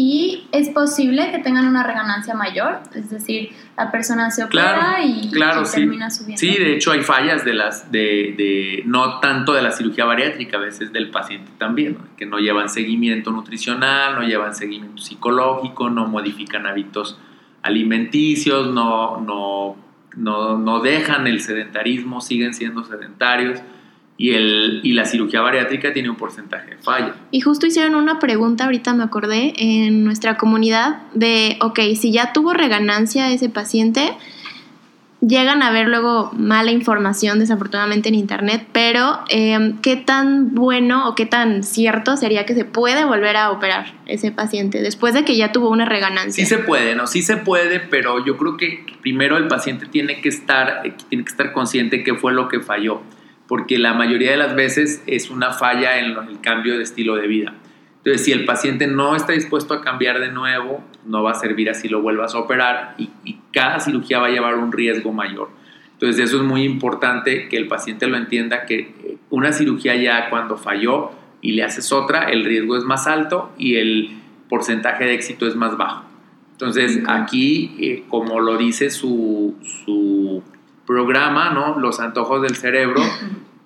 ¿Y 0.00 0.46
es 0.52 0.68
posible 0.68 1.32
que 1.32 1.40
tengan 1.40 1.66
una 1.66 1.82
reganancia 1.82 2.32
mayor? 2.32 2.78
Es 2.94 3.10
decir, 3.10 3.50
la 3.76 3.90
persona 3.90 4.30
se 4.30 4.44
opera 4.44 5.00
y, 5.04 5.28
termina 5.28 6.08
subiendo. 6.08 6.38
Sí, 6.38 6.56
de 6.56 6.74
hecho 6.74 6.92
hay 6.92 7.02
fallas 7.02 7.44
de 7.44 7.52
las, 7.52 7.90
de, 7.90 8.32
de, 8.38 8.84
no 8.86 9.18
tanto 9.18 9.54
de 9.54 9.62
la 9.62 9.72
cirugía 9.72 10.04
bariátrica, 10.04 10.56
a 10.56 10.60
veces 10.60 10.92
del 10.92 11.10
paciente 11.10 11.50
también, 11.58 11.98
que 12.16 12.26
no 12.26 12.38
llevan 12.38 12.68
seguimiento 12.68 13.32
nutricional, 13.32 14.14
no 14.14 14.22
llevan 14.22 14.54
seguimiento 14.54 15.02
psicológico, 15.02 15.90
no 15.90 16.06
modifican 16.06 16.66
hábitos 16.66 17.18
alimenticios, 17.62 18.72
no, 18.72 19.20
no 19.20 19.76
no, 20.18 20.58
no 20.58 20.80
dejan 20.80 21.26
el 21.26 21.40
sedentarismo, 21.40 22.20
siguen 22.20 22.54
siendo 22.54 22.84
sedentarios. 22.84 23.60
Y, 24.20 24.30
el, 24.30 24.80
y 24.82 24.94
la 24.94 25.04
cirugía 25.04 25.42
bariátrica 25.42 25.92
tiene 25.92 26.10
un 26.10 26.16
porcentaje 26.16 26.70
de 26.70 26.78
falla. 26.78 27.14
Y 27.30 27.40
justo 27.40 27.66
hicieron 27.66 27.94
una 27.94 28.18
pregunta, 28.18 28.64
ahorita 28.64 28.92
me 28.92 29.04
acordé, 29.04 29.54
en 29.56 30.02
nuestra 30.02 30.36
comunidad 30.36 31.02
de, 31.14 31.56
ok, 31.60 31.78
si 31.94 32.10
ya 32.10 32.32
tuvo 32.32 32.52
reganancia 32.52 33.30
ese 33.30 33.48
paciente, 33.48 34.16
llegan 35.20 35.62
a 35.62 35.70
ver 35.70 35.88
luego 35.88 36.30
mala 36.32 36.70
información 36.70 37.38
desafortunadamente 37.38 38.08
en 38.08 38.14
internet, 38.14 38.66
pero 38.72 39.20
em, 39.28 39.78
¿qué 39.80 39.96
tan 39.96 40.54
bueno 40.54 41.08
o 41.08 41.14
qué 41.14 41.26
tan 41.26 41.62
cierto 41.64 42.16
sería 42.16 42.46
que 42.46 42.54
se 42.54 42.64
puede 42.64 43.04
volver 43.04 43.36
a 43.36 43.50
operar 43.50 43.94
ese 44.06 44.30
paciente 44.30 44.80
después 44.80 45.14
de 45.14 45.24
que 45.24 45.36
ya 45.36 45.50
tuvo 45.50 45.70
una 45.70 45.84
reganancia? 45.84 46.44
Sí 46.44 46.48
se 46.48 46.58
puede, 46.58 46.94
¿no? 46.94 47.06
Sí 47.06 47.22
se 47.22 47.36
puede, 47.36 47.80
pero 47.80 48.24
yo 48.24 48.36
creo 48.36 48.56
que 48.56 48.86
primero 49.02 49.36
el 49.36 49.48
paciente 49.48 49.86
tiene 49.86 50.20
que 50.20 50.28
estar, 50.28 50.82
eh, 50.84 50.94
tiene 51.08 51.24
que 51.24 51.30
estar 51.30 51.52
consciente 51.52 52.04
qué 52.04 52.14
fue 52.14 52.32
lo 52.32 52.48
que 52.48 52.60
falló, 52.60 53.02
porque 53.48 53.78
la 53.78 53.94
mayoría 53.94 54.30
de 54.30 54.36
las 54.36 54.54
veces 54.54 55.02
es 55.06 55.30
una 55.30 55.50
falla 55.52 55.98
en 55.98 56.16
el 56.28 56.40
cambio 56.40 56.76
de 56.76 56.84
estilo 56.84 57.16
de 57.16 57.26
vida. 57.26 57.54
Entonces, 57.98 58.24
si 58.24 58.32
el 58.32 58.44
paciente 58.44 58.86
no 58.86 59.16
está 59.16 59.32
dispuesto 59.32 59.74
a 59.74 59.82
cambiar 59.82 60.20
de 60.20 60.30
nuevo, 60.30 60.84
no 61.04 61.22
va 61.22 61.32
a 61.32 61.34
servir 61.34 61.68
así 61.68 61.88
lo 61.88 62.00
vuelvas 62.00 62.34
a 62.34 62.38
operar 62.38 62.94
y, 62.96 63.37
cada 63.58 63.80
cirugía 63.80 64.20
va 64.20 64.28
a 64.28 64.30
llevar 64.30 64.54
un 64.54 64.70
riesgo 64.70 65.12
mayor. 65.12 65.50
Entonces, 65.94 66.26
eso 66.26 66.36
es 66.36 66.44
muy 66.44 66.62
importante 66.62 67.48
que 67.48 67.56
el 67.56 67.66
paciente 67.66 68.06
lo 68.06 68.16
entienda, 68.16 68.66
que 68.66 68.78
eh, 68.78 69.16
una 69.30 69.52
cirugía 69.52 69.96
ya 69.96 70.30
cuando 70.30 70.56
falló 70.56 71.10
y 71.40 71.52
le 71.52 71.64
haces 71.64 71.90
otra, 71.90 72.30
el 72.30 72.44
riesgo 72.44 72.76
es 72.76 72.84
más 72.84 73.08
alto 73.08 73.50
y 73.58 73.74
el 73.74 74.10
porcentaje 74.48 75.06
de 75.06 75.14
éxito 75.14 75.48
es 75.48 75.56
más 75.56 75.76
bajo. 75.76 76.04
Entonces, 76.52 77.02
aquí, 77.08 77.74
eh, 77.80 78.04
como 78.08 78.38
lo 78.38 78.56
dice 78.56 78.90
su, 78.90 79.56
su 79.84 80.44
programa, 80.86 81.50
¿no? 81.50 81.80
Los 81.80 81.98
antojos 81.98 82.42
del 82.42 82.54
cerebro, 82.54 83.02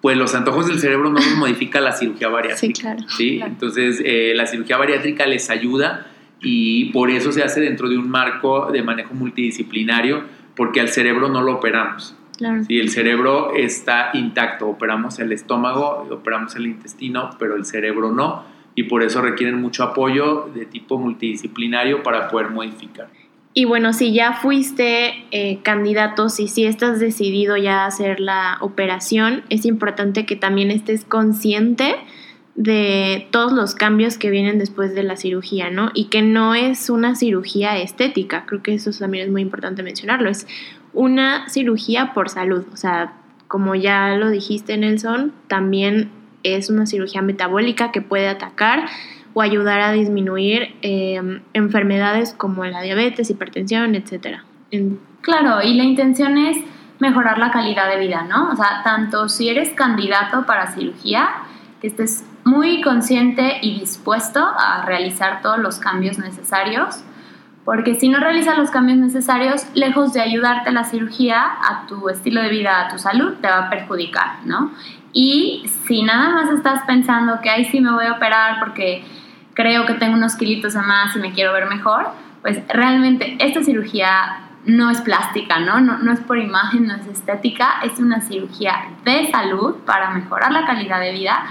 pues 0.01 0.17
los 0.17 0.35
antojos 0.35 0.69
del 0.69 0.79
cerebro 0.81 1.11
no 1.11 1.21
los 1.21 1.37
modifica 1.37 1.83
la 1.83 1.93
cirugía 1.93 2.31
bariátrica. 2.31 2.75
Sí, 2.75 2.83
claro. 2.83 3.05
¿sí? 3.09 3.41
Entonces, 3.45 4.01
eh, 4.03 4.33
la 4.35 4.47
cirugía 4.47 4.79
bariátrica 4.79 5.27
les 5.27 5.51
ayuda 5.51 6.07
y 6.43 6.87
por 6.87 7.11
eso 7.11 7.33
se 7.33 7.43
hace 7.43 7.61
dentro 7.61 7.89
de 7.89 7.99
un 7.99 8.11
marco 8.11 8.71
de 8.73 8.83
manejo 8.83 9.15
multidisciplinario, 9.15 10.25
porque 10.57 10.81
al 10.81 10.89
cerebro 10.89 11.29
no 11.29 11.43
lo 11.43 11.55
operamos. 11.55 12.17
Claro. 12.39 12.63
el 12.69 12.89
cerebro 12.89 13.55
está 13.55 14.11
intacto, 14.15 14.67
operamos 14.67 15.21
el 15.21 15.31
estómago, 15.31 16.09
operamos 16.11 16.57
el 16.57 16.67
intestino, 16.67 17.31
pero 17.39 17.55
el 17.55 17.65
cerebro 17.65 18.11
no, 18.11 18.43
y 18.75 18.85
por 18.85 19.05
eso 19.05 19.21
requieren 19.21 19.61
mucho 19.61 19.85
apoyo 19.85 20.51
de 20.53 20.67
tipo 20.67 20.99
multidisciplinario 20.99 22.03
para 22.03 22.29
poder 22.29 22.51
modificar. 22.51 23.09
Y 23.55 23.67
bueno, 23.67 23.93
si 23.93 24.15
ya 24.15 24.33
fuiste 24.33 25.27
eh, 25.31 25.59
candidato, 25.63 26.31
si 26.31 26.49
sí 26.49 26.65
estás 26.65 26.99
decidido 26.99 27.57
ya 27.59 27.85
a 27.85 27.87
hacer 27.87 28.19
la 28.19 28.57
operación, 28.61 29.43
es 29.51 29.67
importante 29.67 30.25
que 30.25 30.37
también 30.37 30.71
estés 30.71 31.05
consciente 31.05 31.97
de 32.55 33.29
todos 33.31 33.53
los 33.53 33.75
cambios 33.75 34.19
que 34.19 34.31
vienen 34.31 34.59
después 34.59 34.95
de 34.95 35.03
la 35.03 35.17
cirugía, 35.17 35.71
¿no? 35.71 35.91
Y 35.95 36.07
que 36.07 36.23
no 36.23 36.55
es 36.55 36.91
una 36.91 37.15
cirugía 37.15 37.79
estética, 37.79 38.45
creo 38.47 38.63
que 38.63 38.75
eso 38.75 38.91
también 38.91 39.27
es 39.27 39.33
muy 39.33 39.43
importante 39.43 39.83
mencionarlo, 39.83 40.29
es 40.29 40.47
una 40.93 41.49
cirugía 41.49 42.13
por 42.13 42.29
salud, 42.29 42.65
o 42.73 42.77
sea, 42.77 43.15
como 43.49 43.75
ya 43.75 44.17
lo 44.17 44.31
dijiste 44.31 44.77
Nelson, 44.77 45.33
también 45.47 46.11
es 46.43 46.69
una 46.69 46.87
cirugía 46.87 47.23
metabólica 47.23 47.93
que 47.93 48.03
puede 48.03 48.29
atacar 48.29 48.87
o 49.35 49.41
ayudar 49.41 49.81
a 49.81 49.93
disminuir 49.93 50.75
em, 50.83 51.41
enfermedades 51.55 52.35
como 52.35 52.65
la 52.67 52.83
diabetes, 52.83 53.31
hipertensión, 53.31 53.95
etc. 53.95 54.41
Claro, 55.23 55.63
y 55.63 55.75
la 55.75 55.85
intención 55.85 56.37
es 56.37 56.59
mejorar 56.99 57.39
la 57.39 57.51
calidad 57.51 57.89
de 57.89 57.99
vida, 57.99 58.27
¿no? 58.29 58.51
O 58.51 58.57
sea, 58.57 58.83
tanto 58.85 59.29
si 59.29 59.49
eres 59.49 59.71
candidato 59.71 60.45
para 60.47 60.73
cirugía, 60.73 61.29
que 61.81 61.87
estés 61.89 62.25
muy 62.45 62.81
consciente 62.81 63.59
y 63.63 63.81
dispuesto 63.81 64.41
a 64.45 64.85
realizar 64.85 65.43
todos 65.43 65.59
los 65.59 65.79
cambios 65.79 66.19
necesarios, 66.19 67.05
porque 67.65 67.95
si 67.95 68.09
no 68.09 68.19
realizas 68.19 68.59
los 68.59 68.71
cambios 68.71 68.99
necesarios, 68.99 69.67
lejos 69.75 70.13
de 70.13 70.21
ayudarte 70.21 70.73
la 70.73 70.85
cirugía 70.85 71.43
a 71.43 71.87
tu 71.87 72.09
estilo 72.09 72.43
de 72.43 72.49
vida, 72.49 72.81
a 72.81 72.89
tu 72.89 72.99
salud, 72.99 73.35
te 73.41 73.49
va 73.49 73.67
a 73.67 73.71
perjudicar, 73.71 74.45
¿no? 74.45 74.73
Y 75.13 75.71
si 75.87 76.03
nada 76.03 76.31
más 76.31 76.51
estás 76.51 76.85
pensando 76.87 77.41
que 77.41 77.51
ahí 77.51 77.65
sí 77.67 77.81
me 77.81 77.93
voy 77.93 78.07
a 78.07 78.15
operar 78.15 78.59
porque 78.59 79.05
creo 79.55 79.87
que 79.87 79.95
tengo 79.95 80.15
unos 80.15 80.35
kilitos 80.35 80.75
de 80.75 80.81
más 80.81 81.15
y 81.15 81.21
me 81.21 81.33
quiero 81.33 81.53
ver 81.53 81.67
mejor, 81.67 82.11
pues 82.41 82.61
realmente 82.69 83.37
esta 83.39 83.63
cirugía 83.63 84.49
no 84.65 84.91
es 84.91 85.01
plástica, 85.01 85.61
¿no? 85.61 85.81
¿no? 85.81 85.99
No 85.99 86.13
es 86.13 86.21
por 86.21 86.39
imagen, 86.39 86.87
no 86.87 86.95
es 86.95 87.07
estética, 87.07 87.81
es 87.83 87.99
una 87.99 88.21
cirugía 88.21 88.75
de 89.05 89.31
salud 89.31 89.77
para 89.85 90.11
mejorar 90.11 90.53
la 90.53 90.65
calidad 90.67 91.01
de 91.01 91.13
vida 91.13 91.45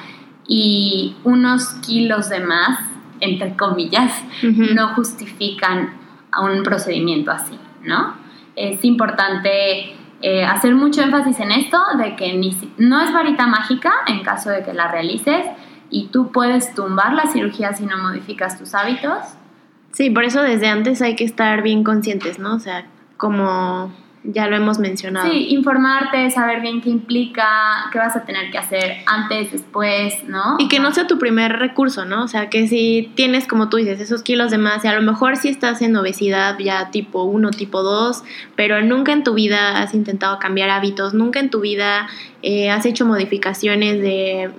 y 0.53 1.15
unos 1.23 1.75
kilos 1.75 2.27
de 2.27 2.41
más, 2.41 2.77
entre 3.21 3.55
comillas, 3.55 4.21
no 4.41 4.89
justifican 4.95 5.93
a 6.29 6.41
un 6.41 6.63
procedimiento 6.63 7.31
así, 7.31 7.57
¿no? 7.83 8.15
Es 8.57 8.83
importante 8.83 9.95
eh, 10.21 10.43
hacer 10.43 10.75
mucho 10.75 11.03
énfasis 11.03 11.39
en 11.39 11.51
esto, 11.53 11.77
de 11.97 12.17
que 12.17 12.33
ni, 12.33 12.53
no 12.77 12.99
es 12.99 13.13
varita 13.13 13.47
mágica 13.47 13.93
en 14.07 14.23
caso 14.23 14.49
de 14.49 14.61
que 14.61 14.73
la 14.73 14.91
realices, 14.91 15.45
y 15.89 16.07
tú 16.07 16.33
puedes 16.33 16.75
tumbar 16.75 17.13
la 17.13 17.27
cirugía 17.27 17.71
si 17.71 17.85
no 17.85 17.97
modificas 17.97 18.59
tus 18.59 18.75
hábitos. 18.75 19.19
Sí, 19.93 20.09
por 20.09 20.25
eso 20.25 20.41
desde 20.41 20.67
antes 20.67 21.01
hay 21.01 21.15
que 21.15 21.23
estar 21.23 21.61
bien 21.61 21.85
conscientes, 21.85 22.39
¿no? 22.39 22.55
O 22.55 22.59
sea, 22.59 22.85
como 23.15 23.93
ya 24.23 24.47
lo 24.47 24.55
hemos 24.55 24.77
mencionado. 24.77 25.31
Sí, 25.31 25.47
informarte, 25.49 26.29
saber 26.29 26.61
bien 26.61 26.81
qué 26.81 26.89
implica, 26.89 27.89
qué 27.91 27.97
vas 27.97 28.15
a 28.15 28.23
tener 28.23 28.51
que 28.51 28.57
hacer 28.57 28.97
antes, 29.07 29.51
después, 29.51 30.23
¿no? 30.27 30.57
Y 30.59 30.67
que 30.67 30.79
no 30.79 30.93
sea 30.93 31.07
tu 31.07 31.17
primer 31.17 31.53
recurso, 31.53 32.05
¿no? 32.05 32.23
O 32.23 32.27
sea, 32.27 32.49
que 32.49 32.67
si 32.67 33.11
tienes, 33.15 33.47
como 33.47 33.69
tú 33.69 33.77
dices, 33.77 33.99
esos 33.99 34.21
kilos 34.21 34.51
de 34.51 34.59
más, 34.59 34.85
y 34.85 34.87
a 34.87 34.93
lo 34.93 35.01
mejor 35.01 35.37
si 35.37 35.49
estás 35.49 35.81
en 35.81 35.95
obesidad 35.95 36.57
ya 36.59 36.91
tipo 36.91 37.23
1, 37.23 37.49
tipo 37.51 37.81
2, 37.81 38.23
pero 38.55 38.81
nunca 38.81 39.11
en 39.11 39.23
tu 39.23 39.33
vida 39.33 39.81
has 39.81 39.93
intentado 39.93 40.37
cambiar 40.37 40.69
hábitos, 40.69 41.13
nunca 41.13 41.39
en 41.39 41.49
tu 41.49 41.61
vida 41.61 42.07
eh, 42.43 42.69
has 42.69 42.85
hecho 42.85 43.05
modificaciones 43.05 44.01
de 44.01 44.51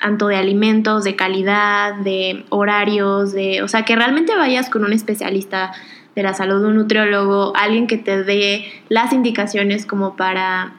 tanto 0.00 0.28
de 0.28 0.36
alimentos, 0.36 1.04
de 1.04 1.16
calidad, 1.16 1.94
de 1.96 2.44
horarios, 2.50 3.32
de, 3.32 3.62
o 3.62 3.68
sea, 3.68 3.84
que 3.84 3.96
realmente 3.96 4.34
vayas 4.36 4.70
con 4.70 4.84
un 4.84 4.92
especialista 4.92 5.72
de 6.18 6.24
la 6.24 6.34
salud, 6.34 6.64
un 6.64 6.74
nutriólogo, 6.74 7.52
alguien 7.54 7.86
que 7.86 7.96
te 7.96 8.24
dé 8.24 8.64
las 8.88 9.12
indicaciones 9.12 9.86
como 9.86 10.16
para 10.16 10.72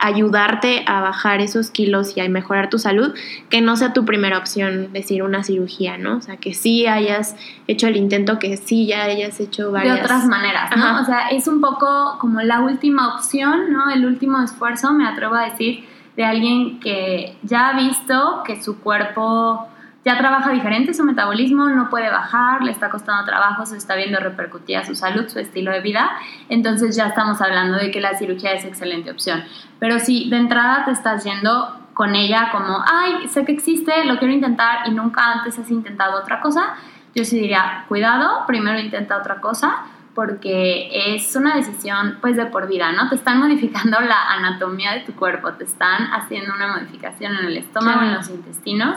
ayudarte 0.00 0.82
a 0.84 1.00
bajar 1.00 1.40
esos 1.40 1.70
kilos 1.70 2.16
y 2.16 2.20
a 2.20 2.28
mejorar 2.28 2.70
tu 2.70 2.80
salud, 2.80 3.14
que 3.50 3.60
no 3.60 3.76
sea 3.76 3.92
tu 3.92 4.04
primera 4.04 4.36
opción 4.36 4.92
decir 4.92 5.22
una 5.22 5.44
cirugía, 5.44 5.96
¿no? 5.96 6.16
O 6.16 6.20
sea, 6.22 6.38
que 6.38 6.54
sí 6.54 6.88
hayas 6.88 7.36
hecho 7.68 7.86
el 7.86 7.96
intento, 7.96 8.40
que 8.40 8.56
sí 8.56 8.88
ya 8.88 9.04
hayas 9.04 9.38
hecho 9.38 9.70
varias... 9.70 9.98
De 9.98 10.02
otras 10.02 10.26
maneras, 10.26 10.76
¿no? 10.76 11.00
O 11.00 11.04
sea, 11.04 11.28
es 11.28 11.46
un 11.46 11.60
poco 11.60 12.16
como 12.18 12.40
la 12.40 12.60
última 12.60 13.14
opción, 13.14 13.72
¿no? 13.72 13.90
El 13.90 14.04
último 14.04 14.42
esfuerzo, 14.42 14.92
me 14.92 15.06
atrevo 15.06 15.36
a 15.36 15.44
decir, 15.50 15.84
de 16.16 16.24
alguien 16.24 16.80
que 16.80 17.36
ya 17.44 17.68
ha 17.68 17.76
visto 17.76 18.42
que 18.44 18.60
su 18.60 18.80
cuerpo 18.80 19.68
ya 20.04 20.16
trabaja 20.16 20.50
diferente, 20.50 20.94
su 20.94 21.04
metabolismo 21.04 21.68
no 21.68 21.90
puede 21.90 22.10
bajar, 22.10 22.62
le 22.62 22.72
está 22.72 22.88
costando 22.88 23.24
trabajo, 23.26 23.66
se 23.66 23.76
está 23.76 23.96
viendo 23.96 24.18
repercutida 24.18 24.84
su 24.84 24.94
salud, 24.94 25.28
su 25.28 25.38
estilo 25.38 25.72
de 25.72 25.80
vida, 25.80 26.10
entonces 26.48 26.96
ya 26.96 27.06
estamos 27.06 27.40
hablando 27.42 27.76
de 27.76 27.90
que 27.90 28.00
la 28.00 28.16
cirugía 28.16 28.52
es 28.52 28.64
excelente 28.64 29.10
opción. 29.10 29.44
Pero 29.78 29.98
si 29.98 30.30
de 30.30 30.36
entrada 30.36 30.86
te 30.86 30.92
estás 30.92 31.24
yendo 31.24 31.76
con 31.92 32.14
ella 32.14 32.48
como, 32.50 32.82
ay, 32.90 33.28
sé 33.28 33.44
que 33.44 33.52
existe, 33.52 34.04
lo 34.06 34.18
quiero 34.18 34.32
intentar 34.32 34.88
y 34.88 34.90
nunca 34.92 35.32
antes 35.32 35.58
has 35.58 35.70
intentado 35.70 36.18
otra 36.18 36.40
cosa, 36.40 36.76
yo 37.14 37.24
sí 37.24 37.38
diría, 37.38 37.84
cuidado, 37.88 38.46
primero 38.46 38.78
intenta 38.78 39.18
otra 39.18 39.40
cosa, 39.40 39.84
porque 40.14 41.14
es 41.14 41.36
una 41.36 41.56
decisión 41.56 42.18
pues 42.20 42.36
de 42.36 42.46
por 42.46 42.68
vida, 42.68 42.90
¿no? 42.92 43.08
Te 43.08 43.14
están 43.14 43.38
modificando 43.38 44.00
la 44.00 44.32
anatomía 44.32 44.92
de 44.92 45.00
tu 45.00 45.12
cuerpo, 45.14 45.52
te 45.52 45.64
están 45.64 46.12
haciendo 46.12 46.54
una 46.54 46.68
modificación 46.68 47.36
en 47.36 47.46
el 47.46 47.56
estómago, 47.58 48.02
en 48.02 48.14
los 48.14 48.28
intestinos 48.28 48.96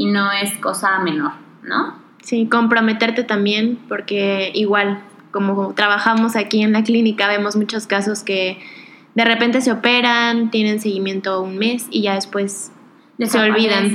y 0.00 0.06
no 0.06 0.32
es 0.32 0.56
cosa 0.56 0.98
menor, 1.00 1.32
¿no? 1.62 1.94
Sí, 2.22 2.46
comprometerte 2.46 3.22
también 3.22 3.78
porque 3.86 4.50
igual 4.54 5.02
como 5.30 5.74
trabajamos 5.74 6.36
aquí 6.36 6.62
en 6.62 6.72
la 6.72 6.82
clínica 6.82 7.28
vemos 7.28 7.54
muchos 7.54 7.86
casos 7.86 8.24
que 8.24 8.58
de 9.14 9.24
repente 9.26 9.60
se 9.60 9.70
operan, 9.70 10.50
tienen 10.50 10.80
seguimiento 10.80 11.42
un 11.42 11.58
mes 11.58 11.86
y 11.90 12.00
ya 12.00 12.14
después 12.14 12.72
se 13.18 13.38
olvidan. 13.38 13.94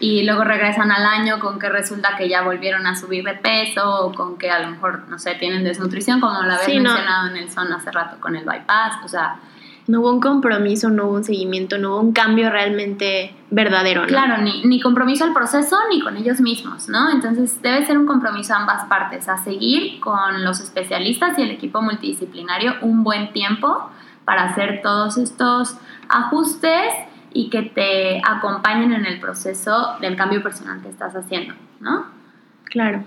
Y 0.00 0.24
luego 0.24 0.42
regresan 0.42 0.90
al 0.90 1.06
año 1.06 1.38
con 1.38 1.60
que 1.60 1.68
resulta 1.68 2.16
que 2.16 2.28
ya 2.28 2.42
volvieron 2.42 2.88
a 2.88 2.96
subir 2.96 3.22
de 3.22 3.34
peso 3.34 4.06
o 4.06 4.12
con 4.12 4.36
que 4.36 4.50
a 4.50 4.58
lo 4.58 4.72
mejor, 4.72 5.04
no 5.08 5.20
sé, 5.20 5.36
tienen 5.36 5.62
desnutrición, 5.62 6.18
como 6.20 6.42
lo 6.42 6.54
había 6.54 6.80
mencionado 6.80 7.28
en 7.28 7.36
el 7.36 7.52
son 7.52 7.72
hace 7.72 7.92
rato 7.92 8.16
con 8.18 8.34
el 8.34 8.44
bypass. 8.44 9.04
O 9.04 9.08
sea, 9.08 9.36
no 9.90 10.00
hubo 10.00 10.12
un 10.12 10.20
compromiso, 10.20 10.88
no 10.88 11.06
hubo 11.06 11.14
un 11.14 11.24
seguimiento, 11.24 11.76
no 11.76 11.90
hubo 11.90 12.00
un 12.00 12.12
cambio 12.12 12.48
realmente 12.48 13.34
verdadero. 13.50 14.02
¿no? 14.02 14.06
Claro, 14.06 14.40
ni, 14.40 14.62
ni 14.64 14.80
compromiso 14.80 15.24
al 15.24 15.32
proceso 15.32 15.76
ni 15.90 16.00
con 16.00 16.16
ellos 16.16 16.40
mismos, 16.40 16.88
¿no? 16.88 17.10
Entonces 17.10 17.60
debe 17.60 17.84
ser 17.84 17.98
un 17.98 18.06
compromiso 18.06 18.54
a 18.54 18.58
ambas 18.58 18.84
partes, 18.84 19.28
a 19.28 19.38
seguir 19.38 19.98
con 19.98 20.44
los 20.44 20.60
especialistas 20.60 21.36
y 21.38 21.42
el 21.42 21.50
equipo 21.50 21.82
multidisciplinario 21.82 22.74
un 22.82 23.02
buen 23.02 23.32
tiempo 23.32 23.90
para 24.24 24.44
hacer 24.44 24.80
todos 24.80 25.18
estos 25.18 25.76
ajustes 26.08 26.92
y 27.32 27.50
que 27.50 27.62
te 27.62 28.22
acompañen 28.24 28.92
en 28.92 29.06
el 29.06 29.18
proceso 29.18 29.96
del 30.00 30.14
cambio 30.16 30.40
personal 30.40 30.80
que 30.82 30.88
estás 30.88 31.16
haciendo, 31.16 31.54
¿no? 31.80 32.04
Claro. 32.64 33.02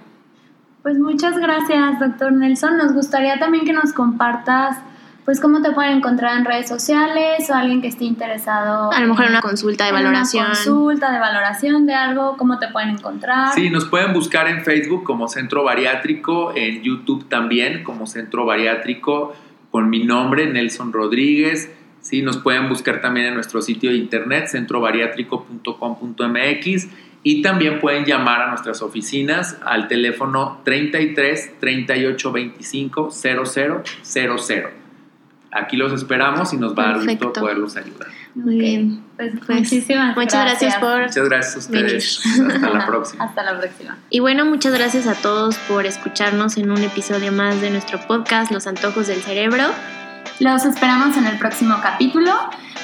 Pues 0.81 0.99
muchas 0.99 1.37
gracias, 1.37 1.97
doctor 1.97 2.33
Nelson. 2.33 2.75
Nos 2.75 2.91
gustaría 2.91 3.39
también 3.39 3.63
que 3.63 3.71
nos 3.71 3.93
compartas 3.93 4.77
pues 5.25 5.39
cómo 5.39 5.61
te 5.61 5.71
pueden 5.71 5.97
encontrar 5.97 6.37
en 6.37 6.45
redes 6.45 6.67
sociales 6.67 7.49
o 7.49 7.53
alguien 7.53 7.81
que 7.81 7.87
esté 7.87 8.03
interesado. 8.03 8.91
A 8.91 8.99
lo 8.99 9.07
mejor 9.07 9.25
en 9.25 9.31
una 9.31 9.41
consulta 9.41 9.85
de 9.85 9.91
en 9.91 9.95
valoración. 9.95 10.45
Una 10.45 10.53
consulta 10.53 11.11
de 11.11 11.19
valoración 11.19 11.85
de 11.85 11.93
algo, 11.93 12.35
cómo 12.37 12.59
te 12.59 12.67
pueden 12.69 12.89
encontrar. 12.89 13.53
Sí, 13.53 13.69
nos 13.69 13.85
pueden 13.85 14.11
buscar 14.13 14.47
en 14.47 14.63
Facebook 14.63 15.03
como 15.03 15.29
Centro 15.29 15.63
Bariátrico, 15.63 16.53
en 16.55 16.83
YouTube 16.83 17.29
también 17.29 17.83
como 17.83 18.05
Centro 18.05 18.45
Bariátrico, 18.45 19.33
con 19.71 19.89
mi 19.89 20.03
nombre, 20.03 20.47
Nelson 20.47 20.91
Rodríguez. 20.91 21.71
Sí, 22.01 22.21
nos 22.21 22.37
pueden 22.37 22.67
buscar 22.67 22.99
también 22.99 23.27
en 23.27 23.35
nuestro 23.35 23.61
sitio 23.61 23.91
de 23.91 23.95
internet, 23.95 24.49
centrovariátrico.com.mx 24.49 26.87
y 27.23 27.41
también 27.41 27.79
pueden 27.79 28.03
llamar 28.03 28.41
a 28.41 28.49
nuestras 28.49 28.81
oficinas 28.81 29.57
al 29.63 29.87
teléfono 29.87 30.59
33 30.65 31.59
38 31.59 32.31
25 32.33 33.09
0000. 33.09 34.82
Aquí 35.55 35.77
los 35.77 35.93
esperamos 35.93 36.51
y 36.53 36.57
nos 36.57 36.77
va 36.77 36.83
a 36.83 36.85
dar 36.87 36.95
gusto 36.95 37.07
Perfecto. 37.11 37.41
poderlos 37.41 37.77
ayudar. 37.77 38.07
Muy 38.35 38.57
bien. 38.57 39.03
Pues, 39.15 39.33
Pues, 39.45 39.59
muchísimas 39.59 40.15
Muchas 40.15 40.45
gracias, 40.45 40.75
por... 40.77 41.01
Muchas 41.03 41.29
gracias 41.29 41.55
a 41.55 41.59
ustedes. 41.59 42.21
Hasta 42.25 42.69
la 42.69 42.85
próxima. 42.87 43.23
Hasta 43.25 43.43
la 43.43 43.59
próxima. 43.59 43.97
Y 44.09 44.19
bueno, 44.19 44.45
muchas 44.45 44.73
gracias 44.73 45.05
a 45.07 45.13
todos 45.13 45.55
por 45.67 45.85
escucharnos 45.85 46.57
en 46.57 46.71
un 46.71 46.79
episodio 46.83 47.31
más 47.31 47.61
de 47.61 47.69
nuestro 47.69 47.99
podcast 48.07 48.51
Los 48.51 48.65
Antojos 48.67 49.07
del 49.07 49.21
Cerebro. 49.21 49.63
Los 50.39 50.65
esperamos 50.65 51.15
en 51.17 51.27
el 51.27 51.37
próximo 51.37 51.77
capítulo. 51.81 52.31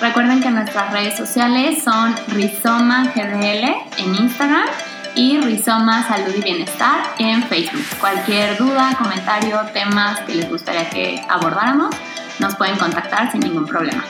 Recuerden 0.01 0.41
que 0.41 0.51
nuestras 0.51 0.93
redes 0.93 1.17
sociales 1.17 1.84
son 1.84 2.15
Rizoma 2.36 3.12
GDL 3.15 3.65
en 3.97 4.15
Instagram 4.15 4.67
y 5.15 5.39
Rizoma 5.41 6.08
Salud 6.08 6.34
y 6.38 6.41
Bienestar 6.41 6.99
en 7.17 7.41
Facebook. 7.43 7.84
Cualquier 7.99 8.55
duda, 8.58 8.95
comentario, 8.97 9.60
temas 9.73 10.19
que 10.21 10.36
les 10.36 10.49
gustaría 10.49 10.88
que 10.89 11.21
abordáramos, 11.27 11.93
nos 12.39 12.56
pueden 12.56 12.78
contactar 12.78 13.32
sin 13.32 13.41
ningún 13.41 13.65
problema. 13.65 14.04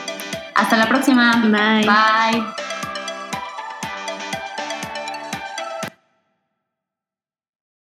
Hasta 0.54 0.76
la 0.76 0.86
próxima. 0.86 1.36
Bye. 1.42 1.86
Bye. 1.86 2.44